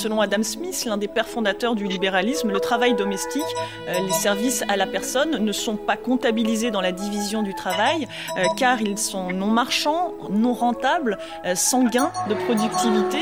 [0.00, 3.42] Selon Adam Smith, l'un des pères fondateurs du libéralisme, le travail domestique,
[3.86, 8.08] euh, les services à la personne ne sont pas comptabilisés dans la division du travail
[8.38, 13.18] euh, car ils sont non marchands, non rentables, euh, sans gain de productivité.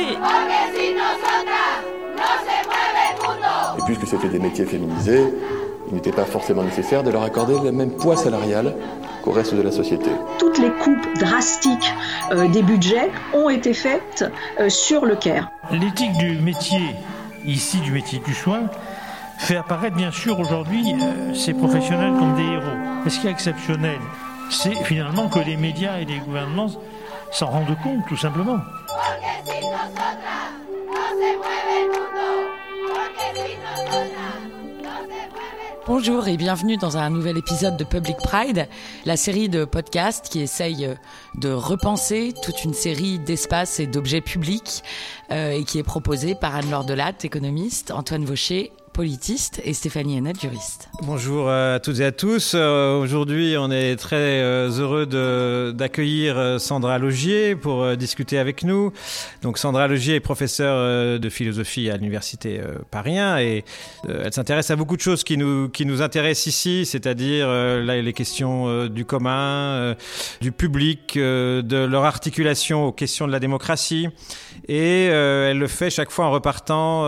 [3.76, 5.34] Et puisque c'était des métiers féminisés,
[5.88, 8.74] il n'était pas forcément nécessaire de leur accorder le même poids salarial
[9.22, 10.10] qu'au reste de la société.
[10.38, 11.92] Toutes les coupes drastiques
[12.52, 14.24] des budgets ont été faites
[14.68, 15.50] sur le CARE.
[15.70, 16.94] L'éthique du métier,
[17.44, 18.68] ici du métier du soin,
[19.38, 22.64] fait apparaître bien sûr aujourd'hui euh, ces professionnels comme des héros.
[23.06, 23.98] Et ce qui est exceptionnel,
[24.50, 26.68] c'est finalement que les médias et les gouvernements
[27.30, 28.58] s'en rendent compte, tout simplement.
[35.88, 38.68] Bonjour et bienvenue dans un nouvel épisode de Public Pride,
[39.06, 40.86] la série de podcasts qui essaye
[41.36, 44.82] de repenser toute une série d'espaces et d'objets publics
[45.30, 50.40] euh, et qui est proposée par Anne-Laure Delatte, économiste, Antoine Vaucher politiste, et Stéphanie Hennette,
[50.40, 50.88] juriste.
[51.02, 52.54] Bonjour euh, à toutes et à tous.
[52.56, 55.06] Euh, aujourd'hui, on est très euh, heureux
[55.72, 58.92] d'accueillir Sandra Logier pour discuter avec nous.
[59.42, 63.64] Donc, Sandra Logier est professeure de philosophie à l'université Paris 1 et
[64.08, 68.88] elle s'intéresse à beaucoup de choses qui nous, qui nous intéressent ici, c'est-à-dire les questions
[68.88, 69.94] du commun,
[70.40, 74.08] du public, de leur articulation aux questions de la démocratie.
[74.66, 77.04] Et elle le fait chaque fois en repartant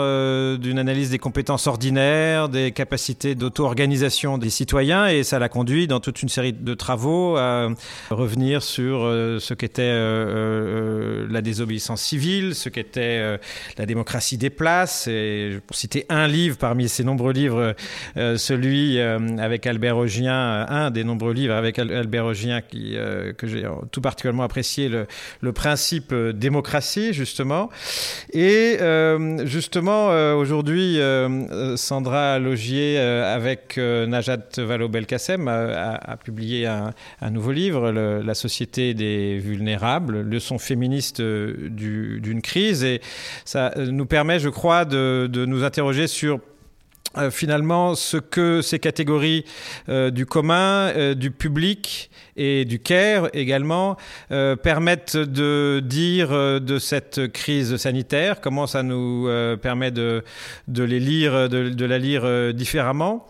[0.56, 5.98] d'une analyse des compétences ordinaires des capacités d'auto-organisation des citoyens et ça l'a conduit dans
[5.98, 7.69] toute une série de travaux à
[8.11, 13.39] revenir sur euh, ce qu'était euh, euh, la désobéissance civile, ce qu'était
[13.78, 15.06] la démocratie des places.
[15.09, 17.75] Et pour citer un livre parmi ces nombreux livres,
[18.17, 22.97] celui avec Albert Ogien, un des nombreux livres avec Albert Ogien qui,
[23.39, 24.91] que j'ai tout particulièrement apprécié,
[25.41, 27.71] le principe démocratie justement.
[28.33, 28.78] Et
[29.44, 30.99] justement aujourd'hui
[31.76, 36.93] Sandra Logier, euh, avec euh, Najat Vallaud-Belkacem, a, publié un,
[37.31, 42.84] nouveau livre, La société des vulnérables, leçon féministe euh, d'une crise.
[42.84, 43.00] Et
[43.44, 46.41] ça nous permet, je crois, de, nous interroger sur
[47.31, 49.44] finalement ce que ces catégories
[49.88, 52.10] du commun, du public
[52.41, 53.97] et du CARE également
[54.31, 60.25] euh, permettent de dire euh, de cette crise sanitaire, comment ça nous euh, permet de,
[60.69, 63.27] les lire, de, la lire différemment.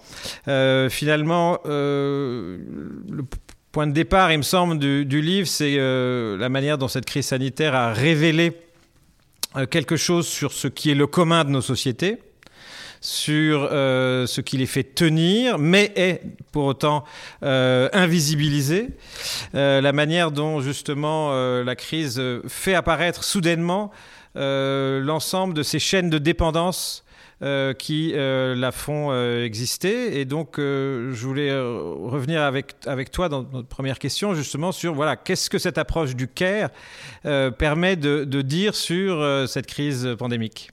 [0.91, 2.59] finalement, le
[3.73, 7.75] point de départ, il me semble, du livre, c'est la manière dont cette crise sanitaire
[7.75, 8.53] a révélé
[9.71, 12.19] quelque chose sur ce qui est le commun de nos sociétés
[13.01, 16.23] sur euh, ce qui les fait tenir, mais est
[16.53, 17.05] pour autant
[17.43, 18.91] euh, invisibilisé.
[19.55, 23.91] Euh, la manière dont justement la crise fait apparaître soudainement
[24.35, 27.05] l'ensemble de ces chaînes de dépendance
[27.79, 29.13] qui la font
[29.43, 30.21] exister.
[30.21, 35.17] Et donc, je voulais revenir avec, avec toi dans notre première question, justement, sur voilà,
[35.17, 36.71] qu'est-ce que cette approche du CARE
[37.59, 40.71] permet de, de dire sur cette crise pandémique?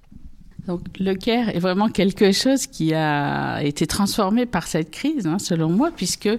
[0.68, 5.40] Donc le CARE est vraiment quelque chose qui a été transformé par cette crise, hein,
[5.40, 6.30] selon moi, puisque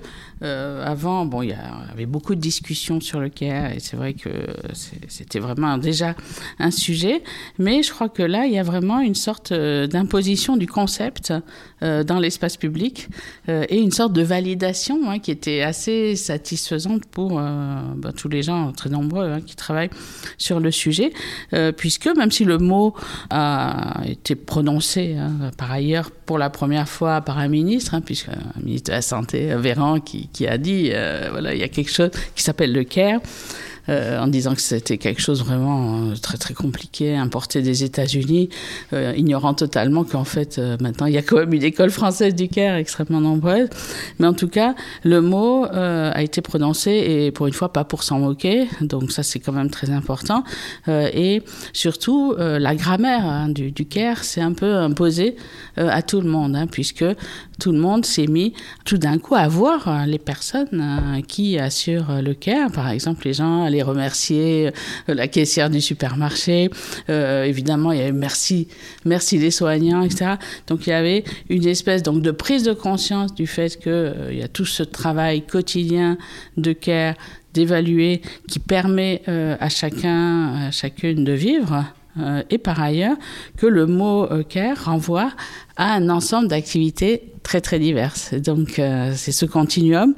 [0.42, 1.56] euh, avant, bon, il y
[1.90, 4.28] avait beaucoup de discussions sur le CARE et c'est vrai que
[5.08, 6.14] c'était vraiment déjà
[6.58, 7.22] un sujet,
[7.58, 11.32] mais je crois que là, il y a vraiment une sorte euh, d'imposition du concept
[11.82, 13.08] euh, dans l'espace public
[13.48, 18.72] et une sorte de validation hein, qui était assez satisfaisante pour bah, tous les gens
[18.72, 19.90] très nombreux hein, qui travaillent
[20.36, 21.12] sur le sujet,
[21.76, 22.94] puisque même si le mot
[23.30, 28.28] a été prononcé hein, par ailleurs pour la première fois par un ministre, hein, puisque
[28.28, 31.68] un ministre de la Santé, Véran, qui, qui a dit, euh, voilà, il y a
[31.68, 33.20] quelque chose qui s'appelle le CARE.
[33.88, 38.50] Euh, en disant que c'était quelque chose vraiment euh, très très compliqué, importé des États-Unis,
[38.92, 42.48] euh, ignorant totalement qu'en fait maintenant il y a quand même une école française du
[42.48, 43.68] Caire extrêmement nombreuse.
[44.18, 48.02] Mais en tout cas, le mot a été prononcé et pour une fois pas pour
[48.02, 50.44] s'en moquer, donc ça c'est quand même très important.
[50.88, 51.42] et
[51.72, 55.36] surtout la grammaire hein, du, du Caire s'est un peu imposée
[55.76, 57.04] à tout le monde, hein, puisque
[57.58, 58.52] tout le monde s'est mis
[58.84, 63.68] tout d'un coup à voir les personnes qui assurent le Caire, par exemple les gens
[63.82, 64.68] remercier
[65.08, 66.70] euh, la caissière du supermarché.
[67.10, 68.68] Euh, évidemment, il y avait merci,
[69.04, 70.32] merci les soignants, etc.
[70.66, 74.32] Donc il y avait une espèce donc de prise de conscience du fait qu'il euh,
[74.32, 76.18] y a tout ce travail quotidien
[76.56, 77.14] de care,
[77.54, 81.84] d'évaluer, qui permet à chacun, à chacune de vivre.
[82.50, 83.16] et par ailleurs,
[83.56, 85.32] que le mot care renvoie
[85.76, 88.34] à un ensemble d'activités très très diverses.
[88.34, 88.80] Donc
[89.14, 90.14] c'est ce continuum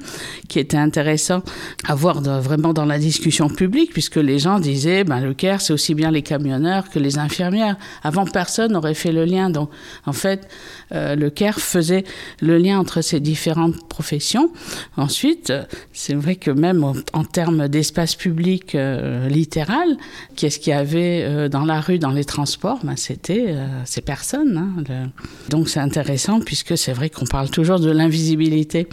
[0.49, 1.43] qui était intéressant
[1.87, 5.71] à voir vraiment dans la discussion publique, puisque les gens disaient, ben, le CARE, c'est
[5.71, 7.77] aussi bien les camionneurs que les infirmières.
[8.03, 9.49] Avant, personne n'aurait fait le lien.
[9.49, 9.69] Donc,
[10.05, 10.47] en fait,
[10.93, 12.03] euh, le CARE faisait
[12.41, 14.51] le lien entre ces différentes professions.
[14.97, 15.53] Ensuite,
[15.93, 19.97] c'est vrai que même en, termes d'espace public euh, littéral,
[20.35, 22.79] qu'est-ce qu'il y avait euh, dans la rue, dans les transports?
[22.83, 23.55] Ben, C'était
[23.85, 24.57] ces personnes.
[24.57, 25.09] Hein,
[25.49, 28.87] Donc, c'est intéressant, puisque c'est vrai qu'on parle toujours de l'invisibilité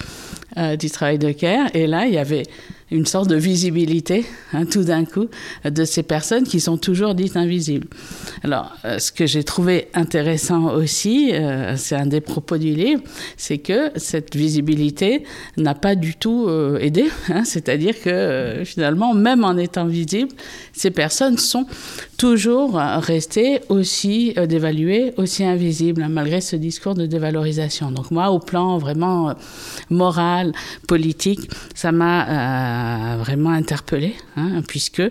[0.79, 1.69] du travail de CARE.
[1.75, 2.43] Et là, il y avait
[2.91, 5.29] une sorte de visibilité, hein, tout d'un coup,
[5.65, 7.87] de ces personnes qui sont toujours dites invisibles.
[8.43, 13.03] Alors, euh, ce que j'ai trouvé intéressant aussi, euh, c'est un des propos du livre,
[13.37, 15.25] c'est que cette visibilité
[15.57, 17.07] n'a pas du tout euh, aidé.
[17.29, 20.33] Hein, C'est-à-dire que finalement, même en étant visibles,
[20.73, 21.67] ces personnes sont
[22.19, 27.93] toujours restées aussi dévaluées, aussi invisibles, hein, malgré ce discours de dévalorisation.
[27.93, 29.35] Donc moi, au plan vraiment
[29.89, 30.53] moral,
[30.87, 35.03] politique, ça m'a vraiment interpellé, hein, puisque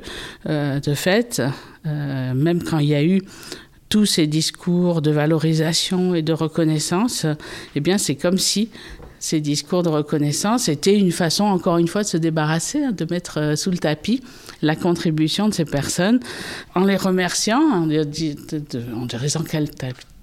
[0.50, 1.42] euh, de fait,
[1.86, 3.22] euh, même quand il y a eu
[3.90, 7.26] tous ces discours de valorisation et de reconnaissance,
[7.76, 8.70] eh bien, c'est comme si
[9.20, 13.06] ces discours de reconnaissance étaient une façon, encore une fois, de se débarrasser, hein, de
[13.10, 14.22] mettre euh, sous le tapis
[14.62, 16.20] la contribution de ces personnes
[16.76, 19.44] en les remerciant, en, en disant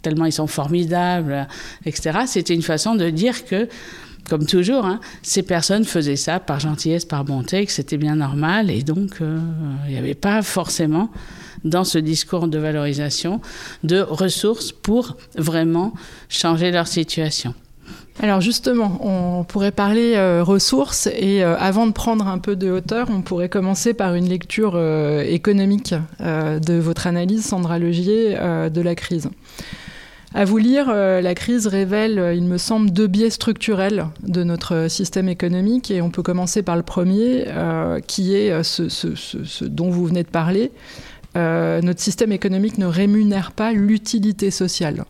[0.02, 1.48] tellement ils sont formidables,
[1.86, 2.20] etc.
[2.26, 3.68] C'était une façon de dire que
[4.28, 8.70] comme toujours, hein, ces personnes faisaient ça par gentillesse, par bonté, que c'était bien normal,
[8.70, 9.38] et donc euh,
[9.86, 11.10] il n'y avait pas forcément
[11.64, 13.40] dans ce discours de valorisation
[13.82, 15.92] de ressources pour vraiment
[16.28, 17.54] changer leur situation.
[18.22, 22.70] Alors justement, on pourrait parler euh, ressources et euh, avant de prendre un peu de
[22.70, 24.80] hauteur, on pourrait commencer par une lecture
[25.22, 29.30] économique de votre analyse, Sandra Legier, de la crise.
[30.36, 34.42] À vous lire, euh, la crise révèle, euh, il me semble, deux biais structurels de
[34.42, 35.92] notre système économique.
[35.92, 40.28] Et on peut commencer par le premier, euh, qui est ce, dont vous venez de
[40.28, 40.72] parler.
[41.36, 45.04] notre système économique ne rémunère pas l'utilité sociale.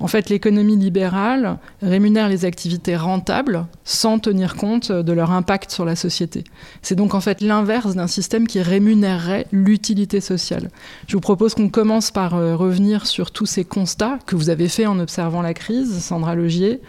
[0.00, 5.84] En fait, l'économie libérale rémunère les activités rentables sans tenir compte de leur impact sur
[5.84, 6.44] la société.
[6.80, 10.70] C'est donc en fait l'inverse d'un système qui rémunérerait l'utilité sociale.
[11.06, 14.68] Je vous propose qu'on commence par euh, revenir sur tous ces constats que vous avez
[14.68, 16.80] faits en observant la crise, Sandra Logier.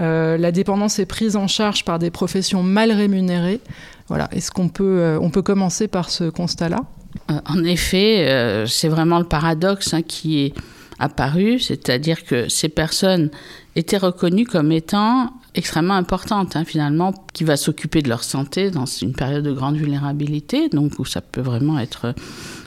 [0.00, 3.60] Euh, la dépendance est prise en charge par des professions mal rémunérées.
[4.08, 4.28] Voilà.
[4.32, 6.80] Est-ce qu'on peut, euh, on peut commencer par ce constat-là?
[7.28, 10.54] En effet, c'est vraiment le paradoxe hein, qui est
[10.98, 13.30] apparu, c'est-à-dire que ces personnes
[13.74, 18.86] étaient reconnues comme étant extrêmement importantes, hein, finalement, qui va s'occuper de leur santé dans
[18.86, 22.14] une période de grande vulnérabilité, donc où ça peut vraiment être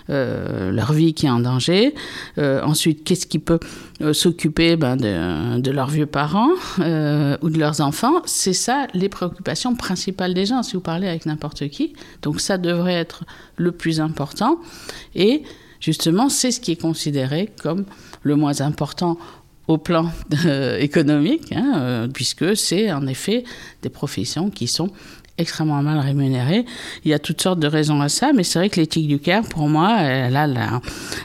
[0.10, 1.94] euh, leur vie qui est en danger.
[2.40, 3.60] Euh, ensuite, qu'est-ce qui peut
[4.02, 6.50] euh, s'occuper ben, de, de, leurs vieux parents
[6.80, 8.22] ou de leurs enfants?
[8.26, 11.94] C'est ça les préoccupations principales des gens, si vous parlez avec n'importe qui.
[12.24, 13.24] Donc ça devrait être
[13.58, 14.60] le plus important.
[15.14, 15.44] Et
[15.80, 17.86] justement, c'est ce qui est considéré comme
[18.24, 19.18] le moins important
[19.68, 20.12] au plan
[20.80, 23.44] économique, hein, euh, puisque c'est en effet
[23.84, 24.92] des professions qui sont
[25.40, 26.66] extrêmement mal rémunérées.
[27.06, 29.20] Il y a toutes sortes de raisons à ça, mais c'est vrai que l'éthique du
[29.20, 30.82] care, pour moi, elle a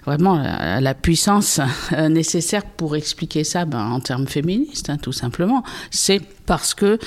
[0.06, 0.42] vraiment
[0.80, 1.60] la, puissance
[1.92, 5.64] euh, nécessaire pour expliquer ça ben, en termes féministes, hein, tout simplement.
[5.90, 6.98] C'est parce que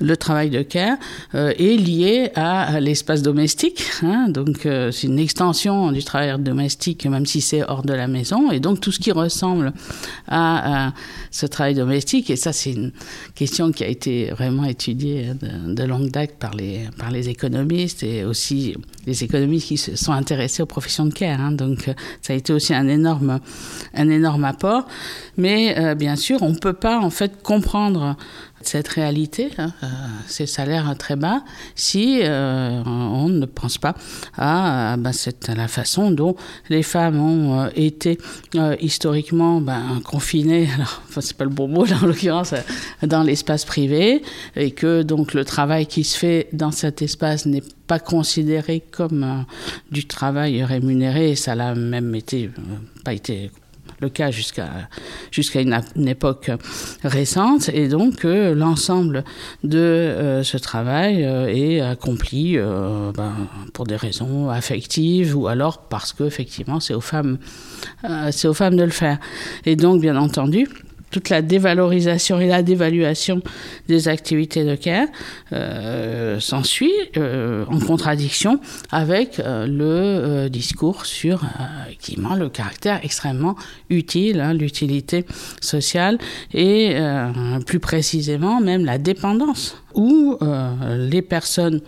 [0.00, 0.96] le travail de care
[1.34, 3.84] euh, est lié à, l'espace domestique.
[4.02, 8.08] Hein, donc, euh, c'est une extension du travail domestique, même si c'est hors de la
[8.08, 8.50] maison.
[8.50, 9.72] Et donc, tout ce qui ressemble
[10.28, 10.92] à,
[11.30, 12.92] ce travail domestique, et ça, c'est une
[13.34, 16.54] question qui a été vraiment étudiée de, longue date par
[16.98, 21.40] par les économistes et aussi les économistes qui se sont intéressés aux professions de care.
[21.40, 21.90] Hein, donc,
[22.22, 23.40] ça a été aussi un énorme,
[23.94, 24.86] un énorme apport.
[25.36, 28.16] Mais, euh, bien sûr, on ne peut pas, en fait, comprendre
[28.62, 29.86] cette réalité, hein, euh,
[30.26, 31.42] ces salaires très bas,
[31.74, 33.94] si euh, on ne pense pas
[34.36, 36.36] à ben, cette, la façon dont
[36.68, 38.18] les femmes ont euh, été
[38.80, 42.54] historiquement ben, confinées, alors enfin, c'est pas le bon mot en l'occurrence,
[43.02, 44.22] dans l'espace privé,
[44.56, 49.44] et que donc le travail qui se fait dans cet espace n'est pas considéré comme
[49.92, 52.50] du travail rémunéré, ça l'a même été,
[53.04, 53.50] pas été
[54.00, 54.68] le cas jusqu'à
[55.30, 56.50] jusqu'à une, époque
[57.02, 57.68] récente.
[57.70, 59.24] Et donc, euh, l'ensemble
[59.64, 63.32] de euh, ce travail euh, est accompli ben,
[63.72, 67.38] pour des raisons affectives ou alors parce que effectivement c'est aux femmes,
[68.30, 69.18] c'est aux femmes de le faire.
[69.64, 70.68] Et donc, bien entendu,
[71.16, 73.40] toute la dévalorisation et la dévaluation
[73.88, 75.08] des activités de care
[75.54, 81.42] euh, s'ensuit euh, en contradiction avec euh, le discours sur
[81.86, 83.56] effectivement le caractère extrêmement
[83.88, 85.24] utile, hein, l'utilité
[85.62, 86.18] sociale
[86.52, 86.96] et
[87.64, 90.38] plus précisément même la dépendance où
[90.98, 91.80] les personnes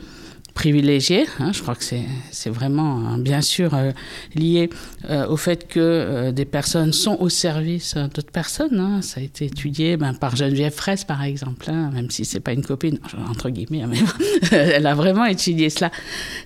[0.59, 1.25] privilégiés.
[1.38, 3.93] Hein, je crois que c'est vraiment hein, bien sûr euh,
[4.35, 4.69] lié
[5.09, 8.81] euh, au fait que euh, des personnes sont au service d'autres personnes.
[8.81, 9.00] Hein.
[9.00, 12.65] Ça a été étudié ben, par Geneviève Fraisse, par exemple, même si c'est pas une
[12.65, 12.99] copine,
[13.31, 13.85] entre guillemets,
[14.50, 15.93] elle a vraiment étudié cela.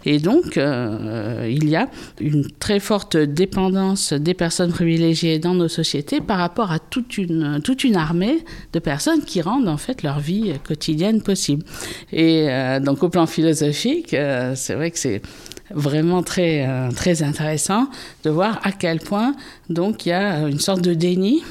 [0.05, 1.89] Et donc, il y a
[2.21, 7.61] une très forte dépendance des personnes privilégiées dans nos sociétés par rapport à toute une,
[7.65, 11.65] toute une armée de personnes qui rendent en fait leur vie quotidienne possible.
[12.13, 12.49] Et
[12.83, 15.23] donc, au plan philosophique, euh, c'est vrai que c'est
[15.71, 17.89] vraiment très, euh, très intéressant
[18.25, 19.35] de voir à quel point
[19.71, 21.43] donc il y a une sorte de déni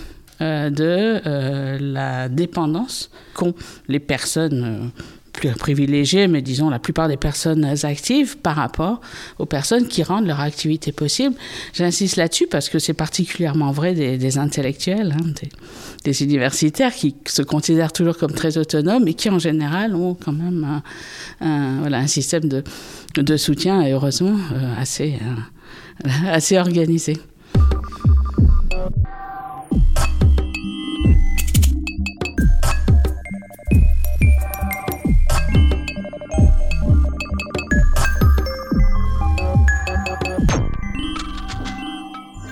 [0.41, 3.53] euh, de la dépendance qu'ont
[3.87, 4.91] les personnes
[5.31, 9.01] plus privilégiés, mais disons la plupart des personnes actives par rapport
[9.39, 11.35] aux personnes qui rendent leur activité possible.
[11.73, 15.33] J'insiste là-dessus parce que c'est particulièrement vrai des, intellectuels, hein,
[16.03, 20.33] des, universitaires qui se considèrent toujours comme très autonomes et qui en général ont quand
[20.33, 20.81] même
[21.39, 25.07] un, système de, soutien heureusement euh, euh,
[26.27, 27.17] assez organisé.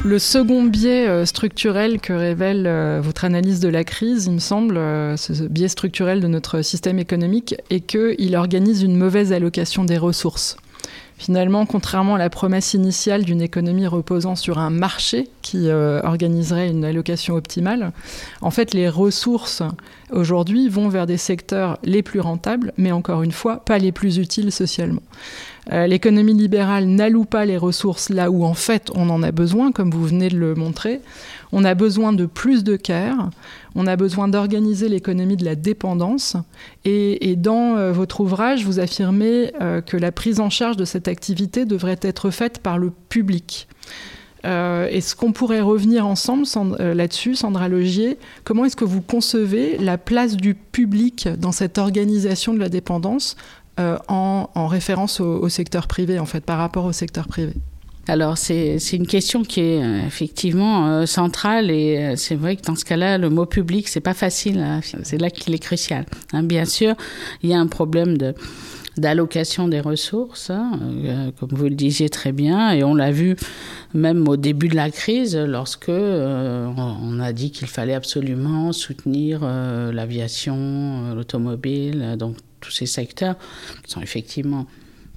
[0.09, 4.39] Le second biais euh, structurel que révèle euh, votre analyse de la crise, il me
[4.39, 9.85] semble, euh, ce biais structurel de notre système économique, est qu'il organise une mauvaise allocation
[9.85, 10.57] des ressources.
[11.19, 16.85] Finalement, contrairement à la promesse initiale d'une économie reposant sur un marché qui organiserait une
[16.85, 17.91] allocation optimale,
[18.41, 19.61] en fait, les ressources
[20.11, 24.17] aujourd'hui vont vers des secteurs les plus rentables, mais encore une fois, pas les plus
[24.17, 25.01] utiles socialement.
[25.71, 29.71] Euh, l'économie libérale n'alloue pas les ressources là où en fait on en a besoin,
[29.71, 31.01] comme vous venez de le montrer.
[31.51, 33.29] On a besoin de plus de care,
[33.75, 36.35] on a besoin d'organiser l'économie de la dépendance.
[36.85, 41.07] Et, dans euh, votre ouvrage, vous affirmez euh, que la prise en charge de cette
[41.07, 43.67] activité devrait être faite par le public.
[44.43, 46.45] est-ce qu'on pourrait revenir ensemble
[46.79, 48.17] là-dessus, Sandra Logier?
[48.43, 53.35] Comment est-ce que vous concevez la place du public dans cette organisation de la dépendance
[53.79, 57.53] euh, en, référence au, secteur privé, en fait, par rapport au secteur privé
[58.07, 62.75] alors c'est une question qui est euh, effectivement euh, centrale et c'est vrai que dans
[62.75, 64.59] ce cas-là, le mot public, c'est pas facile.
[64.61, 64.79] Hein.
[65.03, 66.05] c'est là qu'il est crucial.
[66.33, 66.41] Hein.
[66.41, 66.95] bien sûr,
[67.43, 68.33] il y a un problème de
[68.97, 70.71] d'allocation des ressources, hein,
[71.39, 73.37] comme vous le disiez très bien, et on l'a vu
[73.93, 81.13] même au début de la crise, lorsque on a dit qu'il fallait absolument soutenir l'aviation,
[81.13, 83.35] l'automobile, donc tous ces secteurs
[83.85, 84.65] sont effectivement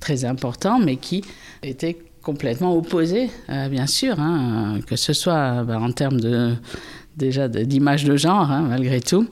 [0.01, 1.23] très importants, mais qui
[1.63, 6.55] étaient complètement opposés, euh, bien sûr, hein, que ce soit ben, en termes de
[7.17, 9.27] déjà d'image de genre, hein, malgré tout,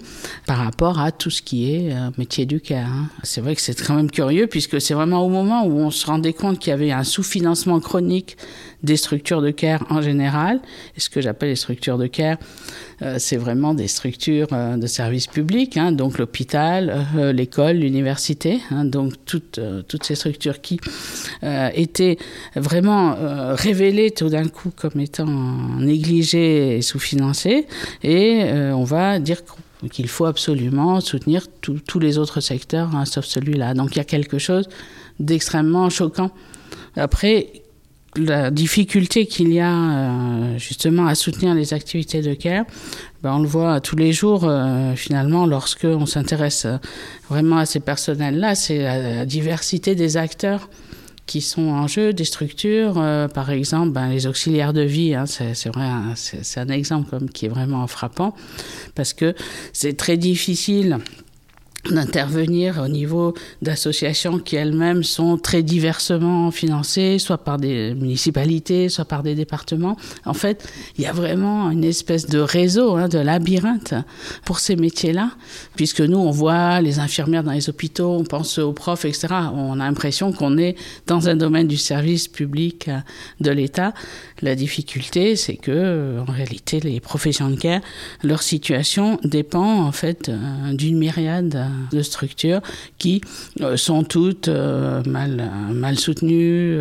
[0.47, 2.87] par rapport à tout ce qui est euh, métier du care.
[2.87, 3.09] Hein.
[3.23, 6.07] C'est vrai que c'est quand même curieux, puisque c'est vraiment au moment où on se
[6.07, 8.37] rendait compte qu'il y avait un sous-financement chronique
[8.83, 10.61] des structures de care en général.
[10.97, 12.39] Ce que j'appelle les structures de care,
[13.03, 18.61] euh, c'est vraiment des structures euh, de services publics, hein, donc l'hôpital, euh, l'école, l'université,
[18.71, 20.81] hein, donc toutes, toutes ces structures qui
[21.75, 22.19] étaient
[22.57, 23.17] vraiment
[23.55, 25.27] révélées tout d'un coup comme étant
[25.79, 27.67] négligées et sous-financées.
[28.03, 29.43] Et on va dire
[29.91, 33.75] qu'il faut absolument soutenir tous les autres secteurs, hein, sauf celui-là.
[33.75, 34.69] Donc il y a quelque chose
[35.19, 36.31] d'extrêmement choquant.
[36.97, 37.60] Après,
[38.17, 42.65] la difficulté qu'il y a euh, justement à soutenir les activités de care,
[43.23, 46.77] ben on le voit tous les jours euh, finalement lorsque on s'intéresse euh,
[47.29, 50.69] vraiment à ces personnels-là, c'est la, diversité des acteurs
[51.27, 52.95] qui sont en jeu, des structures,
[53.33, 57.49] par exemple ben, les auxiliaires de vie, hein, c'est vrai, c'est un exemple qui est
[57.49, 58.35] vraiment frappant
[58.97, 59.37] parce que
[59.73, 60.99] c'est très difficile
[61.89, 69.05] d'intervenir au niveau d'associations qui elles-mêmes sont très diversement financées, soit par des municipalités, soit
[69.05, 69.97] par des départements.
[70.25, 73.95] En fait, il y a vraiment une espèce de réseau, hein, de labyrinthe
[74.45, 75.31] pour ces métiers-là,
[75.77, 79.29] puisque nous, on voit les infirmières dans les hôpitaux, on pense aux profs, etc.
[79.55, 82.91] On a l'impression qu'on est dans un domaine du service public
[83.41, 83.95] de l'État.
[84.43, 87.81] La difficulté, c'est que, en réalité, les professions de care,
[88.23, 90.31] leur situation dépend en fait
[90.73, 92.61] d'une myriade de structures
[92.99, 93.21] qui
[93.77, 96.79] sont toutes mal, mal soutenues,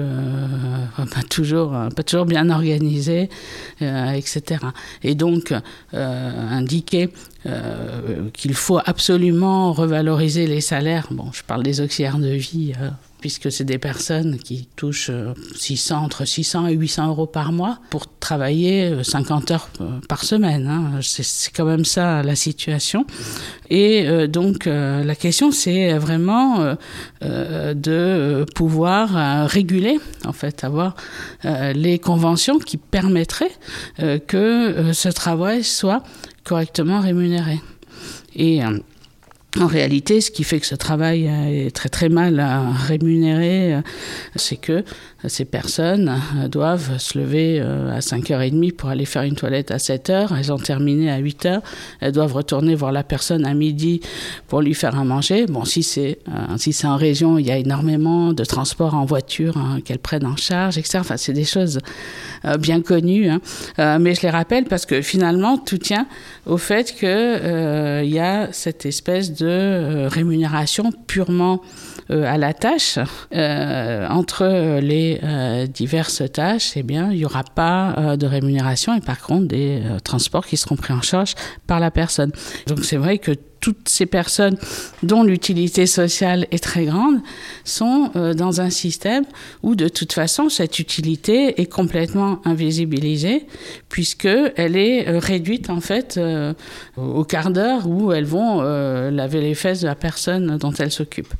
[0.98, 3.29] pas, toujours, pas toujours bien organisées,
[3.81, 4.58] etc.
[5.03, 5.53] Et donc,
[5.93, 7.10] indiquer
[8.34, 11.08] qu'il faut absolument revaloriser les salaires.
[11.12, 12.74] Bon, je parle des auxiliaires de vie
[13.20, 15.12] puisque c'est des personnes qui touchent
[15.56, 20.00] 600, euh, entre 600 et 800 euros par mois pour travailler 50 euh, heures euh,
[20.08, 20.68] par semaine.
[20.68, 21.00] Hein.
[21.02, 23.06] C'est quand même ça la situation.
[23.70, 26.76] Et donc la question, c'est vraiment
[27.22, 30.96] de pouvoir réguler, en fait, avoir
[31.44, 33.52] les conventions qui permettraient
[34.26, 36.02] que ce travail soit
[36.44, 37.62] correctement rémunéré.
[38.36, 38.62] Et
[39.58, 42.46] en réalité, ce qui fait que ce travail est très très mal
[42.88, 43.82] rémunéré,
[44.36, 44.84] c'est que
[45.28, 50.30] ces personnes doivent se lever euh, à 5h30 pour aller faire une toilette à 7h.
[50.38, 51.62] Elles ont terminé à 8h.
[52.00, 54.00] Elles doivent retourner voir la personne à midi
[54.48, 55.46] pour lui faire à manger.
[55.46, 59.58] Bon, si c'est euh, si en région, il y a énormément de transports en voiture
[59.58, 61.00] hein, qu'elles prennent en charge, etc.
[61.02, 61.80] Enfin, c'est des choses
[62.46, 63.30] euh, bien connues.
[63.30, 63.42] Hein.
[64.00, 66.08] mais je les rappelle parce que finalement, tout tient
[66.46, 71.62] au fait qu'il y a cette espèce de rémunération purement
[72.10, 73.00] à la tâche
[73.32, 79.01] entre les euh, diverses tâches, eh bien, il n'y aura pas euh, de rémunération et
[79.01, 81.36] par contre des euh, transports qui seront pris en charge
[81.68, 82.32] par la personne.
[82.68, 84.58] Donc c'est vrai que toutes ces personnes
[85.04, 87.20] dont l'utilité sociale est très grande
[87.63, 89.25] sont euh, dans un système
[89.63, 93.46] où de toute façon cette utilité est complètement invisibilisée
[93.89, 96.54] puisqu'elle est euh, réduite en fait euh,
[96.98, 101.34] au quart d'heure où elles vont laver les fesses de la personne dont elles s'occupent.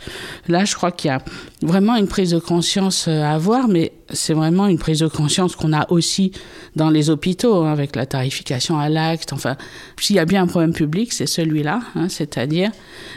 [0.48, 1.22] Là je crois qu'il y a
[1.62, 5.74] vraiment une prise de conscience à avoir mais c'est vraiment une prise de conscience qu'on
[5.74, 6.32] a aussi
[6.76, 9.34] dans les hôpitaux hein, avec la tarification à l'acte.
[9.34, 9.56] Enfin,
[10.00, 11.82] s'il y a bien un problème public, c'est celui-là.
[11.96, 12.72] Hein, c'est-à-dire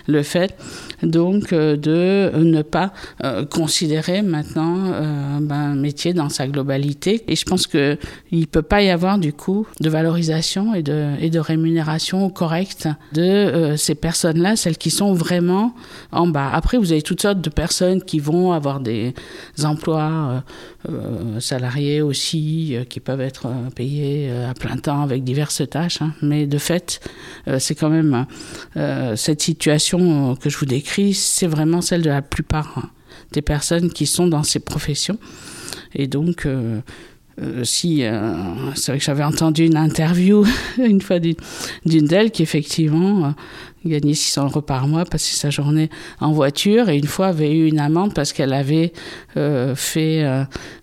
[0.07, 0.57] le fait
[1.03, 2.93] donc euh, de ne pas
[3.25, 7.25] euh, considérer maintenant euh, ben, un métier dans sa globalité.
[7.29, 7.99] Et je pense qu'il
[8.33, 12.89] ne peut pas y avoir du coup de valorisation et de, et de rémunération correcte
[13.13, 15.75] de ces personnes-là, celles qui sont vraiment
[16.13, 16.51] en bas.
[16.53, 19.15] Après, vous avez toutes sortes de personnes qui vont avoir des
[19.63, 20.43] emplois
[21.39, 26.03] salariés aussi, qui peuvent être payés à plein temps avec diverses tâches.
[26.03, 26.13] Hein.
[26.23, 27.01] Mais de fait,
[27.59, 28.27] c'est quand même
[29.17, 30.83] cette situation que je vous décris
[31.15, 32.91] c'est vraiment celle de la plupart hein,
[33.33, 35.19] des personnes qui sont dans ces professions.
[35.95, 36.81] Et donc, euh,
[37.41, 38.35] euh, si, euh,
[38.75, 40.45] c'est vrai que j'avais entendu une interview
[40.79, 41.37] une fois d'une
[41.85, 43.35] d'elles qui effectivement
[43.91, 45.91] gagnait 600 euros par mois, passait sa journée
[46.21, 48.93] en voiture et une fois avait eu une amende parce qu'elle avait
[49.75, 50.25] fait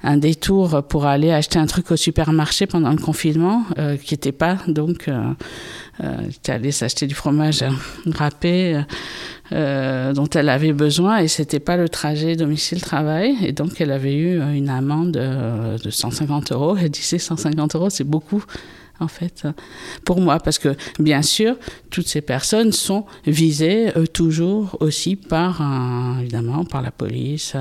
[0.03, 3.63] un détour pour aller acheter un truc au supermarché pendant le confinement
[4.03, 5.09] qui n'était pas donc
[6.29, 7.63] était allée s'acheter du fromage
[8.05, 8.81] râpé
[9.51, 13.35] euh, dont elle avait besoin et c'était pas le trajet domicile-travail.
[13.41, 16.77] Et donc, elle avait eu une amende euh, de 150 euros.
[16.79, 18.43] Elle disait 150 euros, c'est beaucoup
[18.99, 19.47] en fait,
[20.05, 21.55] pour moi, parce que bien sûr,
[21.89, 25.61] toutes ces personnes sont visées euh, toujours aussi par,
[26.19, 27.53] évidemment, par la police,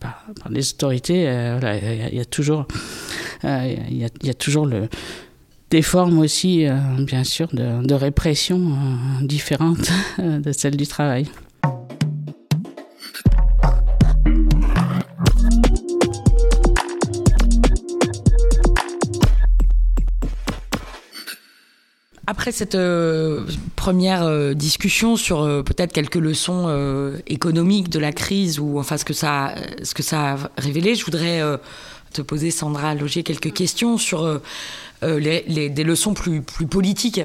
[0.00, 1.22] par, les autorités.
[1.22, 2.66] Il y, a toujours,
[3.42, 4.88] il y a toujours le,
[5.74, 11.26] des formes aussi, euh, bien sûr, de, répression euh, différentes de celles du travail.
[22.44, 23.40] Après cette euh,
[23.74, 26.68] première discussion sur peut-être quelques leçons
[27.26, 31.06] économiques de la crise ou enfin ce que ça, ce que ça a révélé, je
[31.06, 31.40] voudrais
[32.12, 34.42] te poser, Sandra Logier, quelques questions sur
[35.04, 37.20] euh, des leçons plus, politiques.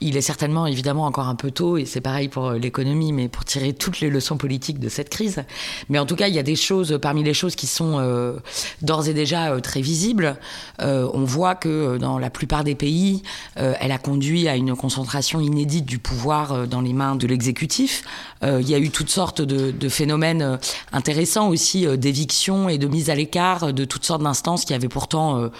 [0.00, 3.28] Il est certainement évidemment encore un peu tôt, et c'est pareil pour euh, l'économie, mais
[3.28, 5.44] pour tirer toutes les leçons politiques de cette crise.
[5.88, 8.34] Mais en tout cas, il y a des choses, parmi les choses qui sont euh,
[8.82, 10.36] d'ores et déjà très visibles.
[10.80, 13.22] on voit que dans la plupart des pays,
[13.56, 18.02] elle a conduit à une concentration inédite du pouvoir dans les mains de l'exécutif.
[18.42, 20.58] il y a eu toutes sortes de phénomènes
[20.92, 25.50] intéressants aussi d'éviction et de mise à l'écart de toutes sortes d'instances qui avaient pourtant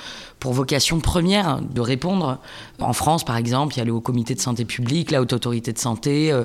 [0.40, 2.38] pour vocation première de répondre.
[2.80, 5.32] En France, par exemple, il y a le Haut Comité de santé publique, la Haute
[5.32, 6.44] Autorité de santé, euh,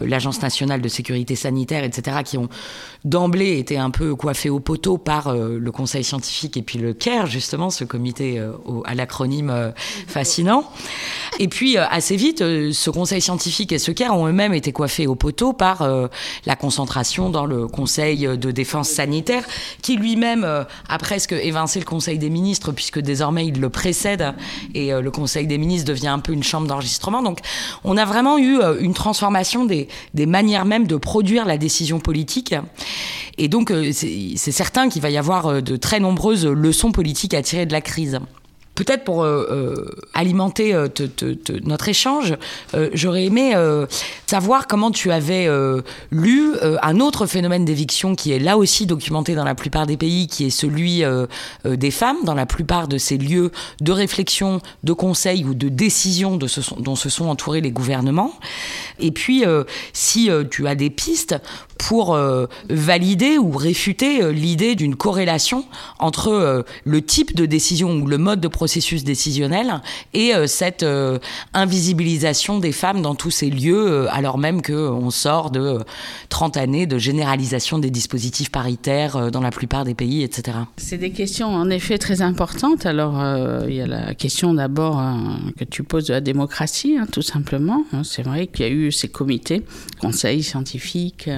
[0.00, 2.48] l'Agence nationale de sécurité sanitaire, etc., qui ont
[3.04, 6.94] d'emblée été un peu coiffés au poteau par euh, le Conseil scientifique et puis le
[6.94, 8.52] CARE, justement, ce comité euh,
[8.84, 9.72] à l'acronyme
[10.06, 10.70] fascinant.
[11.38, 15.14] Et puis, assez vite, ce Conseil scientifique et ce CARE ont eux-mêmes été coiffés au
[15.14, 15.88] poteau par
[16.46, 19.44] la concentration dans le Conseil de défense sanitaire,
[19.82, 24.34] qui lui-même a presque évincé le Conseil des ministres, puisque désormais il le précède
[24.74, 27.22] et le Conseil des ministres devient un peu une chambre d'enregistrement.
[27.22, 27.40] Donc
[27.84, 32.54] on a vraiment eu une transformation des, des manières même de produire la décision politique.
[33.38, 37.66] Et donc c'est certain qu'il va y avoir de très nombreuses leçons politiques à tirer
[37.66, 38.20] de la crise.
[38.74, 40.88] Peut-être pour euh, euh, alimenter euh,
[41.64, 42.34] notre échange,
[42.94, 43.54] j'aurais aimé
[44.26, 45.48] savoir comment tu avais
[46.10, 50.26] lu un autre phénomène d'éviction qui est là aussi documenté dans la plupart des pays,
[50.26, 51.02] qui est celui
[51.64, 56.36] des femmes dans la plupart de ces lieux de réflexion, de conseil ou de décision
[56.38, 58.32] dont se sont entourés les gouvernements.
[58.98, 59.44] Et puis,
[59.92, 61.36] si tu as des pistes
[61.78, 62.18] pour
[62.68, 65.64] valider ou réfuter l'idée d'une corrélation
[65.98, 69.80] entre le type de décision ou le mode de processus décisionnel
[70.14, 71.18] et euh, cette euh,
[71.54, 75.78] invisibilisation des femmes dans tous ces lieux, euh, alors même qu'on sort de
[76.28, 80.58] 30 années de généralisation des dispositifs paritaires dans la plupart des pays, etc.
[80.76, 82.86] C'est des questions en effet très importantes.
[82.86, 83.14] Alors,
[83.68, 87.22] il y a la question d'abord hein, que tu poses de la démocratie, hein, tout
[87.22, 87.84] simplement.
[87.92, 89.62] Hein, c'est vrai qu'il y a eu ces comités,
[90.00, 91.28] conseils scientifiques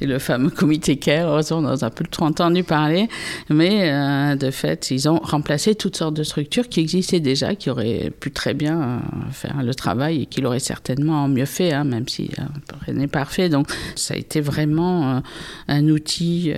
[0.00, 3.08] et le fameux comité CARE, on a un peu trop entendu parler,
[3.50, 8.10] mais de fait, ils ont remplacé toutes sortes de structures qui existait déjà, qui aurait
[8.18, 8.98] pu très bien euh,
[9.32, 12.42] faire le travail et qui l'aurait certainement mieux fait, hein, même si euh,
[12.84, 13.48] rien n'est parfait.
[13.48, 15.20] Donc ça a été vraiment euh,
[15.68, 16.52] un outil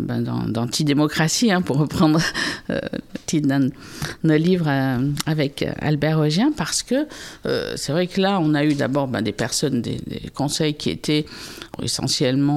[0.00, 2.20] ben, d'antidémocratie, hein, pour reprendre
[2.68, 2.80] le
[3.26, 4.68] titre d'un livre
[5.26, 7.06] avec Albert Augien, parce que
[7.76, 10.00] c'est vrai que là, on a eu d'abord ben, des personnes, des,
[10.34, 11.26] conseils qui étaient
[11.82, 12.51] essentiellement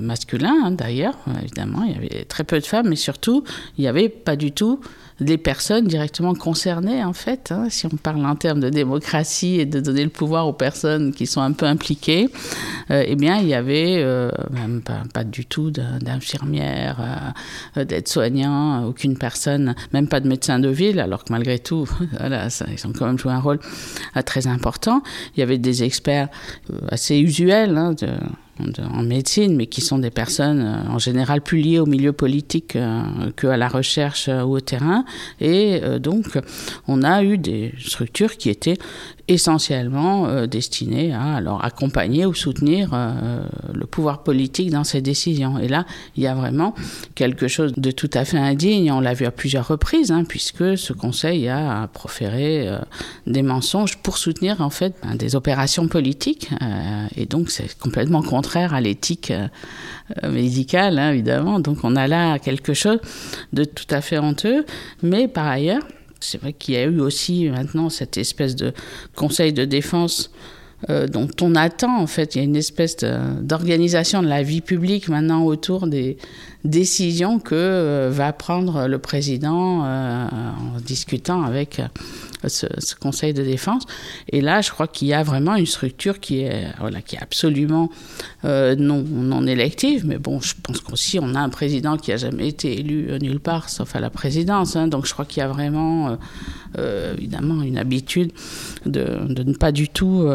[0.00, 3.44] masculins, hein, d'ailleurs, évidemment, il y avait très peu de femmes, mais surtout,
[3.76, 4.80] il n'y avait pas du tout
[5.20, 7.50] les personnes directement concernées, en fait.
[7.50, 11.12] Hein, si on parle en termes de démocratie et de donner le pouvoir aux personnes
[11.12, 12.28] qui sont un peu impliquées,
[12.90, 14.30] euh, eh bien, il y avait euh,
[15.12, 17.34] pas, du tout d'infirmières,
[17.76, 21.88] euh, d'aides-soignants, aucune personne, même pas de médecin de ville, alors que malgré tout,
[22.20, 23.58] ils ont quand même joué un rôle
[24.24, 25.02] très important.
[25.36, 26.28] Il y avait des experts
[26.90, 28.08] assez usuels hein, de
[28.78, 32.76] en médecine, mais qui sont des personnes euh, en général plus liées au milieu politique
[32.76, 33.02] euh,
[33.36, 35.04] qu'à la recherche euh, ou au terrain.
[35.40, 36.38] Et donc,
[36.86, 38.78] on a eu des structures qui étaient
[39.28, 45.58] essentiellement euh, destiné à alors accompagner ou soutenir euh, le pouvoir politique dans ses décisions.
[45.58, 45.84] Et là,
[46.16, 46.74] il y a vraiment
[47.14, 48.90] quelque chose de tout à fait indigne.
[48.90, 52.78] On l'a vu à plusieurs reprises, hein, puisque ce Conseil a proféré euh,
[53.26, 56.50] des mensonges pour soutenir en fait ben, des opérations politiques.
[57.16, 59.32] et donc, c'est complètement contraire à l'éthique
[60.22, 61.60] médicale, hein, évidemment.
[61.60, 62.98] Donc, on a là quelque chose
[63.52, 64.64] de tout à fait honteux.
[65.02, 65.82] Mais par ailleurs,
[66.20, 68.72] c'est vrai qu'il y a eu aussi maintenant cette espèce de
[69.14, 70.30] conseil de défense
[70.90, 72.34] euh, dont on attend en fait.
[72.34, 72.96] Il y a une espèce
[73.42, 76.18] d'organisation de, la vie publique maintenant autour des
[76.64, 81.80] décisions que euh, va prendre le président euh, en discutant avec
[82.46, 82.66] ce,
[83.00, 83.84] Conseil de défense.
[84.30, 87.22] Et là, je crois qu'il y a vraiment une structure qui est, voilà, qui est
[87.22, 87.90] absolument
[88.44, 90.06] euh, non, non élective.
[90.06, 93.40] Mais bon, je pense qu'aussi, on a un président qui n'a jamais été élu nulle
[93.40, 94.76] part, sauf à la présidence.
[94.76, 94.88] Hein.
[94.88, 96.16] donc, je crois qu'il y a vraiment, euh,
[96.78, 98.32] euh, évidemment, une habitude
[98.86, 100.28] de, de, ne pas du tout,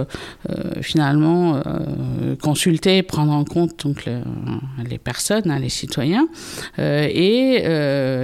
[0.81, 1.61] finalement,
[2.41, 4.09] consulter, prendre en compte donc,
[4.89, 6.27] les personnes, hein, les citoyens.
[6.77, 7.63] et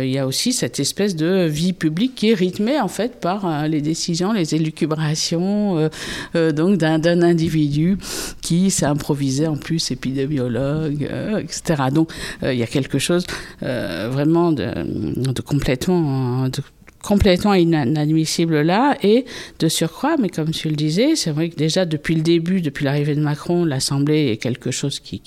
[0.03, 3.67] il y a aussi cette espèce de vie publique qui est rythmée, en fait, par
[3.69, 5.89] les décisions, les élucubrations euh,
[6.35, 7.97] euh, donc d'un individu
[8.41, 11.83] qui s'est improvisé en plus épidémiologue, euh, etc.
[11.93, 12.11] Donc
[12.43, 13.25] il y a quelque chose
[13.61, 16.61] vraiment de, complètement de
[17.03, 19.25] complètement inadmissible là et
[19.59, 22.85] de surcroît, mais comme tu le disais, c'est vrai que déjà depuis le début, depuis
[22.85, 25.21] l'arrivée de Macron, l'Assemblée est quelque chose qui,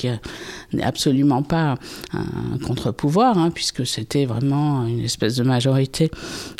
[0.73, 1.77] n'est absolument pas
[2.13, 6.11] un contre-pouvoir, hein, puisque c'était vraiment une espèce de majorité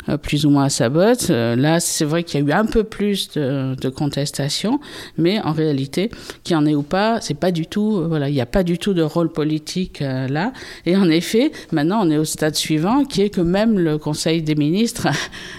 [0.09, 1.27] euh, plus ou moins à sa botte.
[1.29, 4.79] Euh, là, c'est vrai qu'il y a eu un peu plus de, de contestation,
[5.17, 6.09] mais en réalité,
[6.43, 8.45] qu'il y en ait ou pas, c'est pas du tout, euh, voilà, il n'y a
[8.45, 10.53] pas du tout de rôle politique là.
[10.85, 14.41] Et en effet, maintenant, on est au stade suivant, qui est que même le Conseil
[14.41, 15.02] des ministres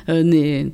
[0.09, 0.68] Euh,